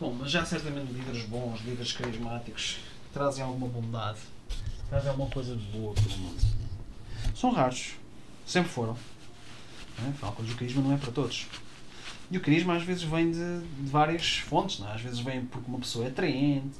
Bom, 0.00 0.16
mas 0.18 0.30
já 0.30 0.46
certamente 0.46 0.90
líderes 0.90 1.24
bons, 1.26 1.60
líderes 1.60 1.92
carismáticos, 1.92 2.78
trazem 3.12 3.44
alguma 3.44 3.68
bondade, 3.68 4.18
trazem 4.88 5.10
alguma 5.10 5.28
coisa 5.28 5.54
de 5.54 5.62
boa 5.66 5.92
para 5.92 6.04
o 6.04 6.18
mundo. 6.18 6.42
São 7.34 7.52
raros, 7.52 7.96
sempre 8.46 8.70
foram. 8.70 8.96
Não 9.98 10.08
é? 10.08 10.30
O 10.30 10.56
carisma 10.56 10.80
não 10.80 10.94
é 10.94 10.96
para 10.96 11.12
todos. 11.12 11.46
E 12.30 12.38
o 12.38 12.40
carisma 12.40 12.76
às 12.76 12.82
vezes 12.82 13.02
vem 13.02 13.30
de, 13.30 13.60
de 13.60 13.90
várias 13.90 14.38
fontes, 14.38 14.82
é? 14.82 14.90
às 14.90 15.02
vezes 15.02 15.20
vem 15.20 15.44
porque 15.44 15.68
uma 15.68 15.80
pessoa 15.80 16.06
é 16.06 16.08
atraente, 16.08 16.78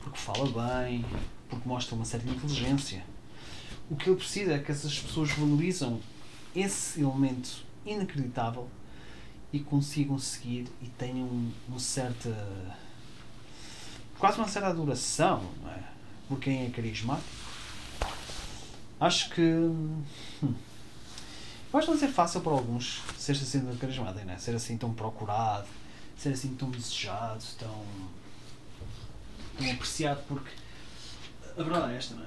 porque 0.00 0.16
fala 0.16 0.46
bem, 0.46 1.04
porque 1.50 1.68
mostra 1.68 1.94
uma 1.94 2.06
certa 2.06 2.26
inteligência. 2.30 3.04
O 3.90 3.96
que 3.96 4.08
ele 4.08 4.16
precisa 4.16 4.54
é 4.54 4.58
que 4.58 4.72
essas 4.72 4.98
pessoas 4.98 5.30
valorizam 5.32 6.00
esse 6.56 7.02
elemento 7.02 7.66
inacreditável 7.84 8.66
e 9.52 9.60
consigam 9.60 10.18
seguir 10.18 10.66
e 10.80 10.88
tenham 10.88 11.28
uma 11.68 11.78
certa. 11.78 12.30
quase 14.18 14.38
uma 14.38 14.48
certa 14.48 14.68
adoração 14.68 15.42
não 15.62 15.70
é? 15.70 15.82
por 16.28 16.38
quem 16.38 16.66
é 16.66 16.70
carismático. 16.70 17.28
Acho 18.98 19.30
que. 19.30 19.42
Hum, 19.42 20.02
Pode 21.72 21.88
não 21.88 21.96
ser 21.96 22.08
fácil 22.08 22.42
para 22.42 22.52
alguns 22.52 23.00
ser 23.16 23.32
assim 23.32 23.60
tão 23.60 23.74
carismático, 23.76 24.26
né? 24.26 24.36
ser 24.36 24.54
assim 24.54 24.76
tão 24.76 24.92
procurado, 24.92 25.66
ser 26.18 26.28
assim 26.28 26.54
tão 26.54 26.70
desejado, 26.70 27.42
tão, 27.58 27.82
tão 29.56 29.70
apreciado, 29.70 30.22
porque 30.28 30.50
a 31.56 31.62
verdade 31.62 31.94
é 31.94 31.96
esta, 31.96 32.14
não 32.14 32.24
é? 32.24 32.26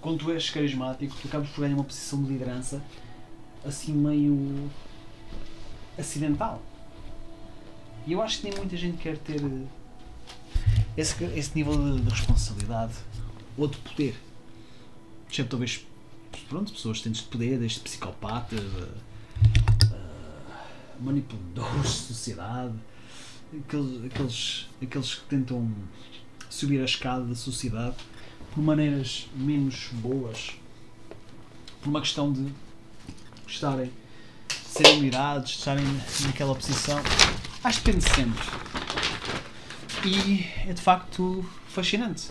Quando 0.00 0.20
tu 0.20 0.30
és 0.30 0.48
carismático, 0.50 1.16
tu 1.20 1.26
acabas 1.26 1.48
por 1.48 1.62
ganhar 1.62 1.74
uma 1.74 1.82
posição 1.82 2.22
de 2.22 2.30
liderança 2.30 2.80
assim 3.64 3.92
meio 3.92 4.70
acidental. 5.98 6.62
E 8.06 8.12
eu 8.12 8.22
acho 8.22 8.38
que 8.38 8.48
nem 8.48 8.58
muita 8.58 8.76
gente 8.76 8.96
quer 8.96 9.18
ter 9.18 9.40
esse, 10.96 11.22
esse 11.24 11.54
nível 11.54 11.76
de, 11.76 12.00
de 12.02 12.10
responsabilidade 12.10 12.94
ou 13.56 13.68
de 13.68 13.76
poder. 13.78 14.18
Exceto 15.30 15.50
talvez 15.50 15.86
pronto, 16.48 16.72
pessoas 16.72 17.00
tentes 17.00 17.22
de 17.22 17.28
poder, 17.28 17.58
desde 17.58 17.80
psicopatas, 17.80 18.60
uh, 18.60 18.88
uh, 19.84 21.02
manipuladores 21.02 21.92
de 21.92 21.98
sociedade, 21.98 22.74
aqueles, 23.56 24.04
aqueles, 24.04 24.68
aqueles 24.82 25.14
que 25.14 25.24
tentam 25.26 25.72
subir 26.48 26.80
a 26.80 26.84
escada 26.84 27.24
da 27.24 27.34
sociedade 27.34 27.96
por 28.52 28.62
maneiras 28.62 29.28
menos 29.34 29.88
boas, 29.92 30.56
por 31.80 31.88
uma 31.88 32.00
questão 32.00 32.32
de 32.32 32.52
estarem, 33.46 33.92
serem 34.70 35.00
mirados, 35.00 35.50
estarem 35.50 35.84
naquela 36.24 36.54
posição. 36.54 36.98
Acho 37.62 37.82
que 37.82 37.90
depende 37.90 38.08
sempre. 38.14 38.42
E 40.06 40.46
é 40.68 40.72
de 40.72 40.80
facto 40.80 41.44
fascinante. 41.68 42.30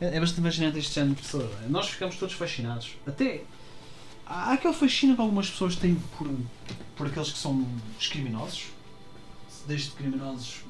É, 0.00 0.16
é 0.16 0.20
bastante 0.20 0.42
fascinante 0.42 0.78
este 0.78 0.94
género 0.94 1.14
de 1.14 1.22
pessoa. 1.22 1.50
Nós 1.68 1.88
ficamos 1.88 2.16
todos 2.16 2.34
fascinados. 2.34 2.96
Até 3.06 3.44
há 4.26 4.52
aquele 4.52 4.74
fascínio 4.74 5.14
que 5.14 5.22
algumas 5.22 5.48
pessoas 5.48 5.76
têm 5.76 5.94
por, 6.18 6.28
por 6.96 7.06
aqueles 7.06 7.30
que 7.30 7.38
são 7.38 7.66
os 7.98 8.06
criminosos. 8.08 8.66
Desde 9.66 9.92
criminosos 9.92 10.62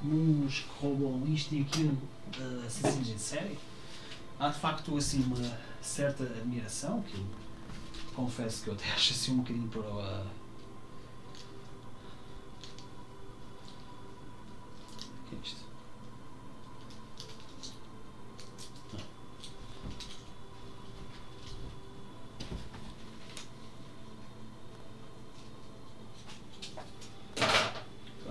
comuns 0.00 0.58
que 0.58 0.84
roubam 0.84 1.22
isto 1.32 1.54
e 1.54 1.62
aquilo, 1.62 1.96
uh, 2.38 2.66
assassinos 2.66 3.08
em 3.08 3.18
série. 3.18 3.56
Há 4.38 4.48
de 4.48 4.58
facto 4.58 4.96
assim 4.96 5.22
uma 5.22 5.58
certa 5.80 6.24
admiração 6.24 7.02
que 7.02 7.22
confesso 8.14 8.62
que 8.62 8.70
eu 8.70 8.74
até 8.74 8.90
acho 8.92 9.12
assim 9.12 9.32
um 9.32 9.38
bocadinho 9.38 9.68
para 9.68 9.80
o. 9.80 10.26
Que 15.28 15.36
é 15.36 15.38
isto? 15.42 15.64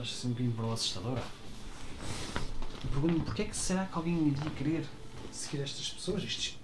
acho 0.04 0.14
assim 0.16 0.28
um 0.28 0.32
bocadinho 0.32 0.54
para 0.54 0.74
assustadora. 0.74 1.24
E 2.84 2.88
pergunto-me 2.88 3.22
porquê 3.22 3.44
é 3.44 3.46
que 3.46 3.56
será 3.56 3.86
que 3.86 3.96
alguém 3.96 4.28
iria 4.28 4.50
querer 4.52 4.86
seguir 5.32 5.62
estas 5.64 5.90
pessoas, 5.90 6.24
estes, 6.24 6.60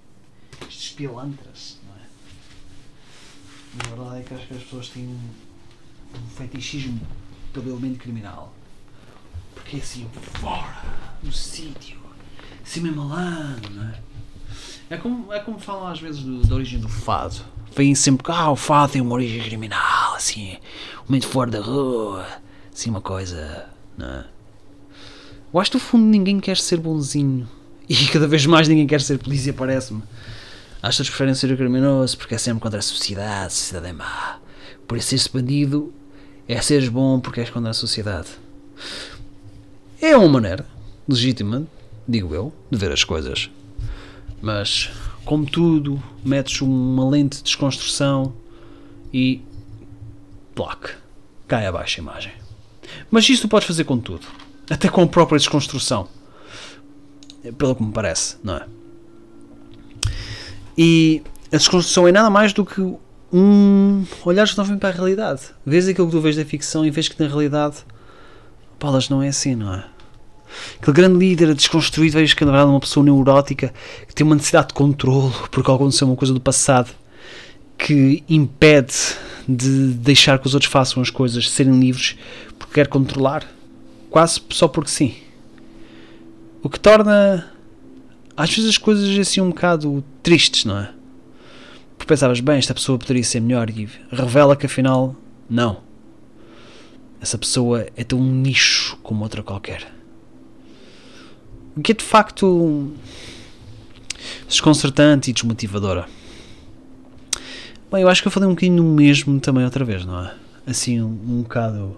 estes 0.68 0.92
pilantras, 0.92 1.78
não 1.88 1.96
é? 1.96 1.99
A 3.78 3.88
verdade 3.88 4.20
é 4.20 4.24
que 4.24 4.34
acho 4.34 4.48
que 4.48 4.54
as 4.54 4.64
pessoas 4.64 4.90
têm 4.90 5.08
um, 5.08 5.20
um 6.16 6.30
fetichismo 6.36 7.00
pelo 7.54 7.70
elemento 7.70 8.00
criminal. 8.00 8.54
Porque 9.54 9.78
é 9.78 9.80
assim, 9.80 10.08
fora 10.40 10.84
do 11.22 11.32
sítio, 11.32 12.00
assim 12.64 12.82
mesmo 12.82 13.04
malandro, 13.06 13.74
não 13.74 13.90
é? 13.90 14.00
É 14.90 14.98
como, 14.98 15.32
é 15.32 15.40
como 15.40 15.60
falam 15.60 15.88
às 15.88 16.00
vezes 16.00 16.22
do, 16.24 16.42
da 16.48 16.56
origem 16.56 16.80
do 16.80 16.90
fado. 16.90 17.44
Vêm 17.76 17.94
sempre 17.94 18.24
que 18.24 18.32
ah, 18.32 18.50
o 18.50 18.56
fado 18.56 18.94
tem 18.94 19.02
uma 19.02 19.14
origem 19.14 19.44
criminal, 19.44 20.16
assim, 20.16 20.58
muito 21.08 21.28
fora 21.28 21.52
da 21.52 21.62
rua 21.62 22.26
assim 22.80 22.90
uma 22.90 23.02
coisa, 23.02 23.66
não 23.98 24.08
é? 24.08 24.26
Eu 25.54 25.60
acho 25.60 25.72
que 25.72 25.78
no 25.78 25.84
fundo 25.84 26.06
ninguém 26.06 26.40
quer 26.40 26.58
ser 26.58 26.78
bonzinho 26.78 27.48
e 27.90 27.96
cada 28.08 28.28
vez 28.28 28.46
mais 28.46 28.68
ninguém 28.68 28.88
quer 28.88 29.02
ser 29.02 29.18
polícia, 29.18 29.52
parece-me. 29.52 30.02
As 30.82 30.96
pessoas 30.96 31.10
preferem 31.10 31.34
ser 31.34 31.52
o 31.52 31.58
criminoso 31.58 32.18
porque 32.18 32.36
é 32.36 32.38
sempre 32.38 32.62
contra 32.62 32.80
a 32.80 32.82
sociedade, 32.82 33.48
a 33.48 33.50
sociedade 33.50 33.88
é 33.88 33.94
má. 33.94 34.40
Por 34.88 34.98
isso, 34.98 35.18
ser 35.18 35.30
bandido 35.32 35.94
é 36.48 36.62
seres 36.62 36.88
bom 36.88 37.20
porque 37.20 37.42
és 37.42 37.50
contra 37.50 37.72
a 37.72 37.74
sociedade. 37.74 38.30
É 40.02 40.16
uma 40.16 40.30
maneira 40.30 40.66
legítima, 41.08 41.68
digo 42.08 42.34
eu, 42.34 42.54
de 42.72 42.78
ver 42.78 42.92
as 42.94 43.04
coisas. 43.04 43.50
Mas, 44.42 44.90
como 45.26 45.46
tudo, 45.46 46.02
metes 46.24 46.62
uma 46.62 47.10
lente 47.10 47.38
de 47.38 47.44
desconstrução 47.44 48.34
e. 49.14 49.42
Block. 50.56 50.92
Cai 51.48 51.66
abaixo 51.66 52.00
a 52.00 52.04
imagem. 52.04 52.34
Mas 53.12 53.28
isto 53.30 53.48
tu 53.48 53.50
podes 53.50 53.68
fazer 53.68 53.84
com 53.84 54.00
tudo. 54.00 54.26
Até 54.70 54.88
com 54.88 55.02
a 55.02 55.08
própria 55.08 55.38
desconstrução. 55.38 56.08
Pelo 57.58 57.76
que 57.76 57.84
me 57.84 57.92
parece, 57.92 58.38
não 58.44 58.56
é? 58.56 58.66
E 60.82 61.22
a 61.52 61.58
desconstrução 61.58 62.08
é 62.08 62.12
nada 62.14 62.30
mais 62.30 62.54
do 62.54 62.64
que 62.64 62.80
um 63.34 64.06
olhar 64.24 64.48
novamente 64.56 64.80
para 64.80 64.88
a 64.88 64.94
realidade. 64.94 65.42
Vês 65.66 65.90
aquilo 65.90 66.08
que 66.08 66.14
tu 66.14 66.22
vês 66.22 66.38
da 66.38 66.46
ficção 66.46 66.86
e 66.86 66.90
vês 66.90 67.10
que 67.10 67.22
na 67.22 67.28
realidade 67.28 67.76
Palas 68.80 69.10
não 69.10 69.22
é 69.22 69.28
assim, 69.28 69.56
não 69.56 69.74
é? 69.74 69.84
Aquele 70.82 70.96
grande 70.96 71.20
líder 71.20 71.54
desconstruído, 71.54 72.14
vejo 72.14 72.34
que 72.34 72.46
na 72.46 72.52
verdade 72.52 72.70
é 72.70 72.74
uma 72.74 72.80
pessoa 72.80 73.04
neurótica 73.04 73.74
que 74.08 74.16
tem 74.16 74.26
uma 74.26 74.36
necessidade 74.36 74.70
de 74.70 74.74
controle 74.74 75.34
porque 75.52 75.70
aconteceu 75.70 76.08
uma 76.08 76.16
coisa 76.16 76.34
do 76.34 76.40
passado 76.40 76.92
que 77.78 78.24
impede 78.30 78.94
de 79.50 79.88
deixar 79.96 80.40
que 80.40 80.48
os 80.48 80.54
outros 80.54 80.72
façam 80.72 81.04
as 81.04 81.10
coisas, 81.10 81.50
serem 81.50 81.78
livres 81.78 82.16
porque 82.58 82.76
quer 82.76 82.88
controlar, 82.88 83.46
quase 84.10 84.42
só 84.50 84.70
porque 84.70 84.90
sim. 84.90 85.14
O 86.64 86.70
que 86.70 86.80
torna 86.80 87.52
às 88.40 88.50
vezes 88.50 88.70
as 88.70 88.78
coisas 88.78 89.20
assim 89.20 89.42
um 89.42 89.50
bocado 89.50 90.02
tristes, 90.24 90.64
não 90.64 90.80
é? 90.80 90.94
pensavas, 92.08 92.40
bem, 92.40 92.58
esta 92.58 92.74
pessoa 92.74 92.98
poderia 92.98 93.24
ser 93.24 93.40
melhor 93.40 93.70
e 93.70 93.88
revela 94.12 94.56
que 94.56 94.66
afinal, 94.66 95.16
não. 95.48 95.82
Essa 97.22 97.38
pessoa 97.38 97.86
é 97.96 98.04
tão 98.04 98.18
um 98.18 98.32
nicho 98.32 98.98
como 99.04 99.22
outra 99.22 99.44
qualquer. 99.44 99.94
O 101.78 101.82
que 101.82 101.92
é 101.92 101.96
de 101.96 102.04
facto 102.04 102.92
desconcertante 104.48 105.30
e 105.30 105.34
desmotivadora. 105.34 106.08
Bem, 107.92 108.02
eu 108.02 108.10
acho 108.10 108.22
que 108.24 108.28
eu 108.28 108.32
falei 108.32 108.48
um 108.48 108.54
bocadinho 108.54 108.82
no 108.82 108.96
mesmo 108.96 109.40
também 109.40 109.64
outra 109.64 109.86
vez, 109.86 110.04
não 110.04 110.26
é? 110.26 110.34
Assim, 110.66 111.00
um, 111.00 111.08
um 111.08 111.42
bocado 111.44 111.96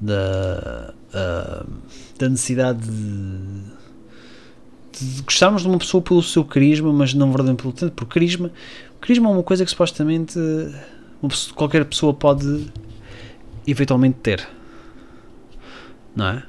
da, 0.00 0.94
uh, 1.08 1.72
da 2.16 2.28
necessidade 2.28 2.78
de, 2.78 3.75
de 4.98 5.22
gostarmos 5.22 5.62
de 5.62 5.68
uma 5.68 5.78
pessoa 5.78 6.02
pelo 6.02 6.22
seu 6.22 6.44
carisma, 6.44 6.92
mas 6.92 7.14
não 7.14 7.28
verdadeiramente 7.28 7.62
pelo 7.62 7.72
tanto, 7.72 7.92
porque 7.92 8.14
carisma, 8.14 8.50
carisma 9.00 9.28
é 9.28 9.32
uma 9.32 9.42
coisa 9.42 9.64
que 9.64 9.70
supostamente 9.70 10.38
pessoa, 11.28 11.54
qualquer 11.54 11.84
pessoa 11.84 12.14
pode 12.14 12.66
eventualmente 13.66 14.18
ter, 14.22 14.48
não 16.14 16.26
é? 16.26 16.42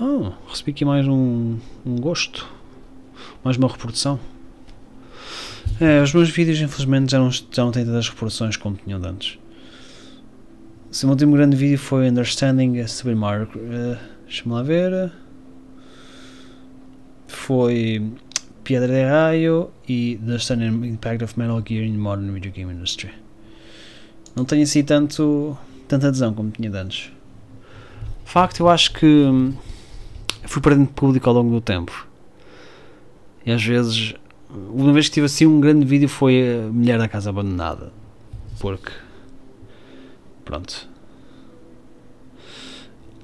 Oh, 0.00 0.32
recebi 0.48 0.70
aqui 0.70 0.84
mais 0.84 1.06
um, 1.08 1.58
um 1.84 1.96
gosto, 1.96 2.48
mais 3.42 3.56
uma 3.56 3.68
reprodução. 3.68 4.20
É, 5.80 6.02
os 6.02 6.12
meus 6.12 6.30
vídeos 6.30 6.60
infelizmente 6.60 7.12
já 7.12 7.18
não, 7.18 7.30
já 7.30 7.64
não 7.64 7.70
têm 7.70 7.84
tantas 7.84 8.08
reproduções 8.08 8.56
como 8.56 8.76
tinham 8.76 9.00
antes. 9.04 9.38
O 10.90 11.06
meu 11.06 11.10
último 11.10 11.36
grande 11.36 11.56
vídeo 11.56 11.78
foi 11.78 12.08
Understanding 12.08 12.86
Super 12.86 13.14
Mario. 13.14 13.48
Uh, 13.54 13.98
Deixa-me 14.28 14.54
lá 14.54 14.62
ver. 14.62 15.12
Foi 17.48 18.12
Piedra 18.62 18.88
de 18.88 19.04
Raio 19.04 19.70
e 19.88 20.20
the 20.22 20.54
Impact 20.86 21.24
of 21.24 21.38
Metal 21.38 21.62
Gear 21.66 21.82
in 21.82 21.92
the 21.92 21.98
Modern 21.98 22.30
Video 22.30 22.52
Game 22.52 22.70
Industry. 22.70 23.10
Não 24.36 24.44
tenho 24.44 24.64
assim 24.64 24.84
tanto, 24.84 25.56
tanta 25.88 26.08
adesão 26.08 26.34
como 26.34 26.50
tinha 26.50 26.70
antes. 26.70 27.10
De 28.22 28.30
facto, 28.30 28.60
eu 28.60 28.68
acho 28.68 28.92
que 28.92 29.06
hum, 29.06 29.54
fui 30.44 30.60
perdendo 30.60 30.88
público 30.88 31.26
ao 31.26 31.36
longo 31.36 31.50
do 31.50 31.62
tempo. 31.62 32.06
E 33.46 33.50
às 33.50 33.64
vezes 33.64 34.14
uma 34.50 34.92
vez 34.92 35.08
que 35.08 35.14
tive 35.14 35.24
assim 35.24 35.46
um 35.46 35.58
grande 35.58 35.86
vídeo 35.86 36.06
foi 36.06 36.66
a 36.66 36.70
Mulher 36.70 36.98
da 36.98 37.08
Casa 37.08 37.30
Abandonada. 37.30 37.94
Porque. 38.60 38.92
Pronto. 40.44 40.86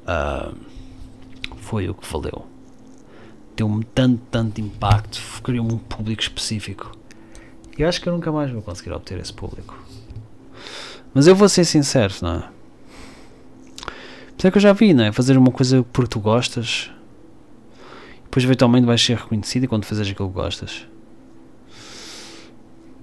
Uh, 0.08 0.56
foi 1.56 1.90
o 1.90 1.94
que 1.94 2.10
valeu. 2.10 2.53
Deu-me 3.56 3.84
tanto, 3.84 4.20
tanto 4.30 4.60
impacto. 4.60 5.20
Criou-me 5.42 5.74
um 5.74 5.78
público 5.78 6.22
específico. 6.22 6.92
E 7.76 7.84
acho 7.84 8.00
que 8.00 8.08
eu 8.08 8.12
nunca 8.12 8.30
mais 8.30 8.50
vou 8.50 8.62
conseguir 8.62 8.92
obter 8.92 9.18
esse 9.18 9.32
público. 9.32 9.76
Mas 11.12 11.26
eu 11.26 11.34
vou 11.34 11.48
ser 11.48 11.64
sincero, 11.64 12.14
não 12.22 12.34
é? 12.34 12.54
Por 14.44 14.48
é 14.48 14.50
que 14.50 14.58
eu 14.58 14.62
já 14.62 14.74
vi, 14.74 14.92
não 14.92 15.04
é? 15.04 15.10
Fazer 15.10 15.38
uma 15.38 15.50
coisa 15.50 15.82
porque 15.90 16.10
tu 16.10 16.20
gostas. 16.20 16.90
Depois 18.24 18.44
eventualmente 18.44 18.84
vais 18.84 19.02
ser 19.02 19.16
reconhecido 19.16 19.66
quando 19.66 19.86
fizeres 19.86 20.12
aquilo 20.12 20.28
que 20.28 20.34
gostas. 20.34 20.86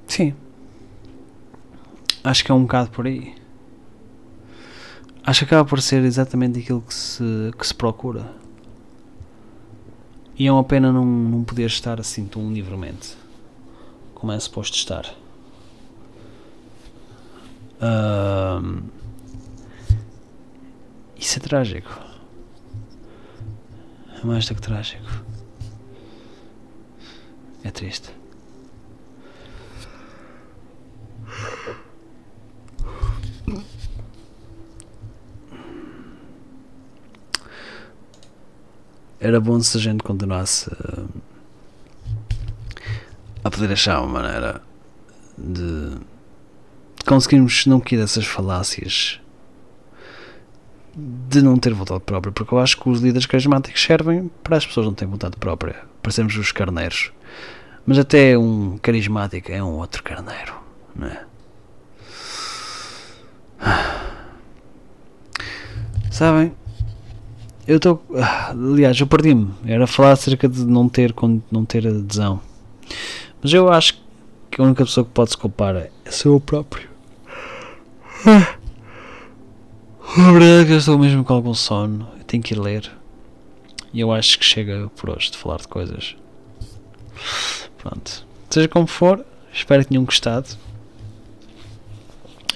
Sim. 0.05 0.35
Acho 2.23 2.45
que 2.45 2.51
é 2.51 2.53
um 2.53 2.61
bocado 2.61 2.91
por 2.91 3.07
aí. 3.07 3.33
Acho 5.23 5.39
que 5.39 5.45
acaba 5.45 5.67
por 5.67 5.81
ser 5.81 6.03
exatamente 6.03 6.59
aquilo 6.59 6.81
que 6.81 6.93
se, 6.93 7.23
que 7.57 7.65
se 7.65 7.73
procura. 7.73 8.31
E 10.41 10.47
é 10.47 10.51
uma 10.51 10.63
pena 10.63 10.91
não, 10.91 11.05
não 11.05 11.43
poder 11.43 11.67
estar 11.67 11.99
assim 11.99 12.25
tão 12.25 12.51
livremente 12.51 13.15
como 14.15 14.31
é 14.31 14.39
suposto 14.39 14.75
estar. 14.75 15.05
Isso 21.15 21.37
é 21.37 21.41
trágico. 21.43 22.01
É 24.19 24.25
mais 24.25 24.47
do 24.47 24.55
que 24.55 24.61
trágico. 24.61 25.23
É 27.63 27.69
triste. 27.69 28.09
Era 39.23 39.39
bom 39.39 39.61
se 39.61 39.77
a 39.77 39.79
gente 39.79 40.01
continuasse 40.01 40.67
a, 40.71 41.03
a 43.43 43.51
poder 43.51 43.71
achar 43.71 44.01
uma 44.01 44.19
maneira 44.19 44.63
de, 45.37 45.95
conseguirmos 47.05 47.67
não 47.67 47.79
cair 47.79 47.99
dessas 47.99 48.25
falácias 48.25 49.19
de 50.95 51.41
não 51.43 51.55
ter 51.55 51.71
vontade 51.71 52.01
própria, 52.01 52.31
porque 52.31 52.51
eu 52.51 52.57
acho 52.57 52.77
que 52.77 52.89
os 52.89 52.99
líderes 52.99 53.27
carismáticos 53.27 53.81
servem 53.81 54.29
para 54.43 54.57
as 54.57 54.65
pessoas 54.65 54.87
não 54.87 54.93
terem 54.95 55.11
vontade 55.11 55.37
própria, 55.37 55.83
parecemos 56.01 56.35
os 56.35 56.51
carneiros. 56.51 57.11
Mas 57.85 57.99
até 57.99 58.35
um 58.35 58.79
carismático 58.79 59.51
é 59.51 59.63
um 59.63 59.73
outro 59.73 60.01
carneiro, 60.01 60.55
não 60.95 61.07
é? 61.07 61.25
Sabem? 66.11 66.53
Eu 67.71 67.77
estou. 67.77 68.03
Aliás, 68.49 68.99
eu 68.99 69.07
perdi-me. 69.07 69.49
Era 69.65 69.87
falar 69.87 70.11
acerca 70.11 70.49
de 70.49 70.65
não 70.65 70.89
ter, 70.89 71.15
não 71.49 71.63
ter 71.63 71.87
adesão. 71.87 72.41
Mas 73.41 73.53
eu 73.53 73.71
acho 73.71 73.97
que 74.49 74.59
a 74.59 74.65
única 74.65 74.83
pessoa 74.83 75.05
que 75.05 75.11
pode 75.11 75.31
se 75.31 75.37
culpar 75.37 75.77
é 75.77 75.89
sou 76.11 76.33
eu 76.33 76.41
próprio. 76.41 76.89
A 80.17 80.31
verdade 80.33 80.63
é 80.63 80.65
que 80.65 80.73
eu 80.73 80.77
estou 80.79 80.99
mesmo 80.99 81.23
com 81.23 81.33
algum 81.33 81.53
sono. 81.53 82.09
Eu 82.17 82.25
tenho 82.25 82.43
que 82.43 82.53
ir 82.53 82.59
ler. 82.59 82.91
E 83.93 84.01
eu 84.01 84.11
acho 84.11 84.37
que 84.37 84.43
chega 84.43 84.91
por 84.97 85.09
hoje 85.09 85.31
de 85.31 85.37
falar 85.37 85.55
de 85.59 85.69
coisas. 85.69 86.17
Pronto. 87.77 88.27
Seja 88.49 88.67
como 88.67 88.85
for, 88.85 89.25
espero 89.53 89.81
que 89.83 89.91
tenham 89.91 90.03
gostado. 90.03 90.49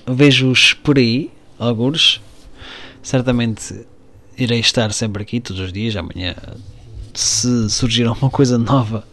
Vejo-os 0.06 0.74
por 0.74 0.98
aí, 0.98 1.32
alguns. 1.58 2.22
Certamente 3.02 3.86
irei 4.38 4.60
estar 4.60 4.92
sempre 4.92 5.24
aqui 5.24 5.40
todos 5.40 5.62
os 5.62 5.74
dias. 5.74 5.96
Amanhã, 5.96 6.36
se 7.14 7.70
surgir 7.70 8.06
alguma 8.06 8.30
coisa 8.30 8.58
nova, 8.58 9.04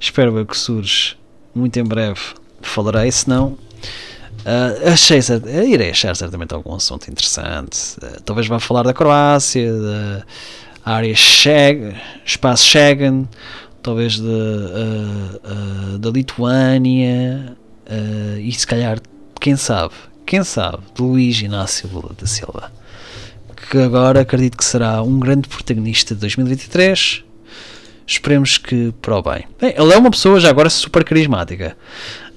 espero 0.00 0.36
eu 0.38 0.46
que 0.46 0.56
surge 0.56 1.16
muito 1.54 1.78
em 1.78 1.84
breve. 1.84 2.20
Falarei, 2.60 3.10
se 3.12 3.28
não, 3.28 3.48
uh, 3.48 4.92
achei, 4.92 5.20
irei 5.68 5.90
achar 5.90 6.16
certamente 6.16 6.54
algum 6.54 6.74
assunto 6.74 7.10
interessante. 7.10 7.96
Uh, 8.02 8.22
talvez 8.24 8.46
vá 8.46 8.58
falar 8.58 8.82
da 8.82 8.92
Croácia, 8.92 9.72
da 9.72 10.24
área 10.84 11.14
Schengen, 11.14 11.94
espaço 12.24 12.64
Schengen, 12.66 13.28
talvez 13.82 14.14
de, 14.14 14.22
uh, 14.22 15.98
da 15.98 16.10
Lituânia 16.10 17.56
e 18.40 18.50
se 18.50 18.66
calhar, 18.66 18.98
quem 19.38 19.56
sabe, 19.56 19.92
quem 20.24 20.42
sabe, 20.42 20.78
de 20.94 21.02
Luís 21.02 21.38
Inácio 21.42 21.86
Lula 21.92 22.12
da 22.18 22.26
Silva 22.26 22.72
que 23.66 23.78
agora 23.78 24.20
acredito 24.20 24.56
que 24.56 24.64
será 24.64 25.02
um 25.02 25.18
grande 25.18 25.48
protagonista 25.48 26.14
de 26.14 26.20
2023. 26.20 27.24
Esperemos 28.06 28.58
que 28.58 28.92
para 29.00 29.16
o 29.16 29.22
bem. 29.22 29.46
bem. 29.60 29.74
Ele 29.76 29.92
é 29.92 29.98
uma 29.98 30.10
pessoa 30.10 30.38
já 30.38 30.50
agora 30.50 30.68
super 30.68 31.04
carismática. 31.04 31.76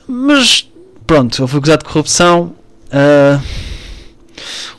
Mas 0.07 0.69
pronto, 1.05 1.41
ele 1.41 1.47
foi 1.47 1.59
acusado 1.59 1.83
de 1.83 1.89
corrupção. 1.91 2.55
Uh, 2.87 3.41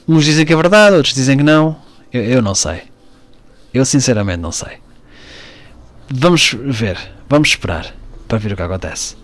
uns 0.08 0.24
dizem 0.24 0.46
que 0.46 0.52
é 0.52 0.56
verdade, 0.56 0.96
outros 0.96 1.14
dizem 1.14 1.36
que 1.36 1.42
não. 1.42 1.76
Eu, 2.12 2.24
eu 2.24 2.42
não 2.42 2.54
sei. 2.54 2.82
Eu 3.72 3.84
sinceramente 3.84 4.38
não 4.38 4.52
sei. 4.52 4.78
Vamos 6.10 6.56
ver, 6.58 6.98
vamos 7.28 7.50
esperar 7.50 7.94
para 8.26 8.38
ver 8.38 8.52
o 8.52 8.56
que 8.56 8.62
acontece. 8.62 9.16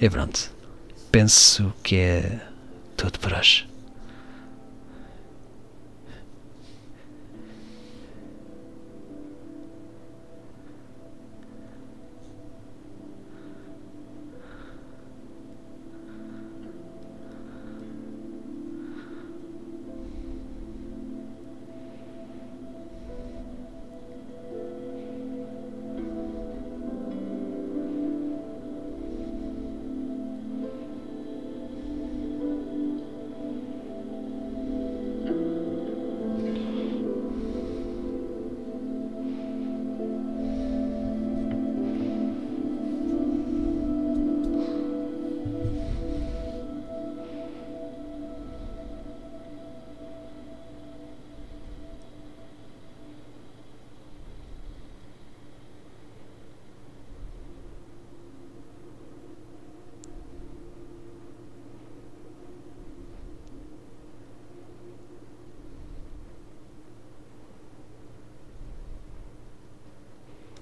E 0.00 0.10
pronto. 0.10 0.52
Penso 1.12 1.72
que 1.84 1.96
é 1.96 2.40
tudo 2.96 3.20
por 3.20 3.32
hoje. 3.32 3.73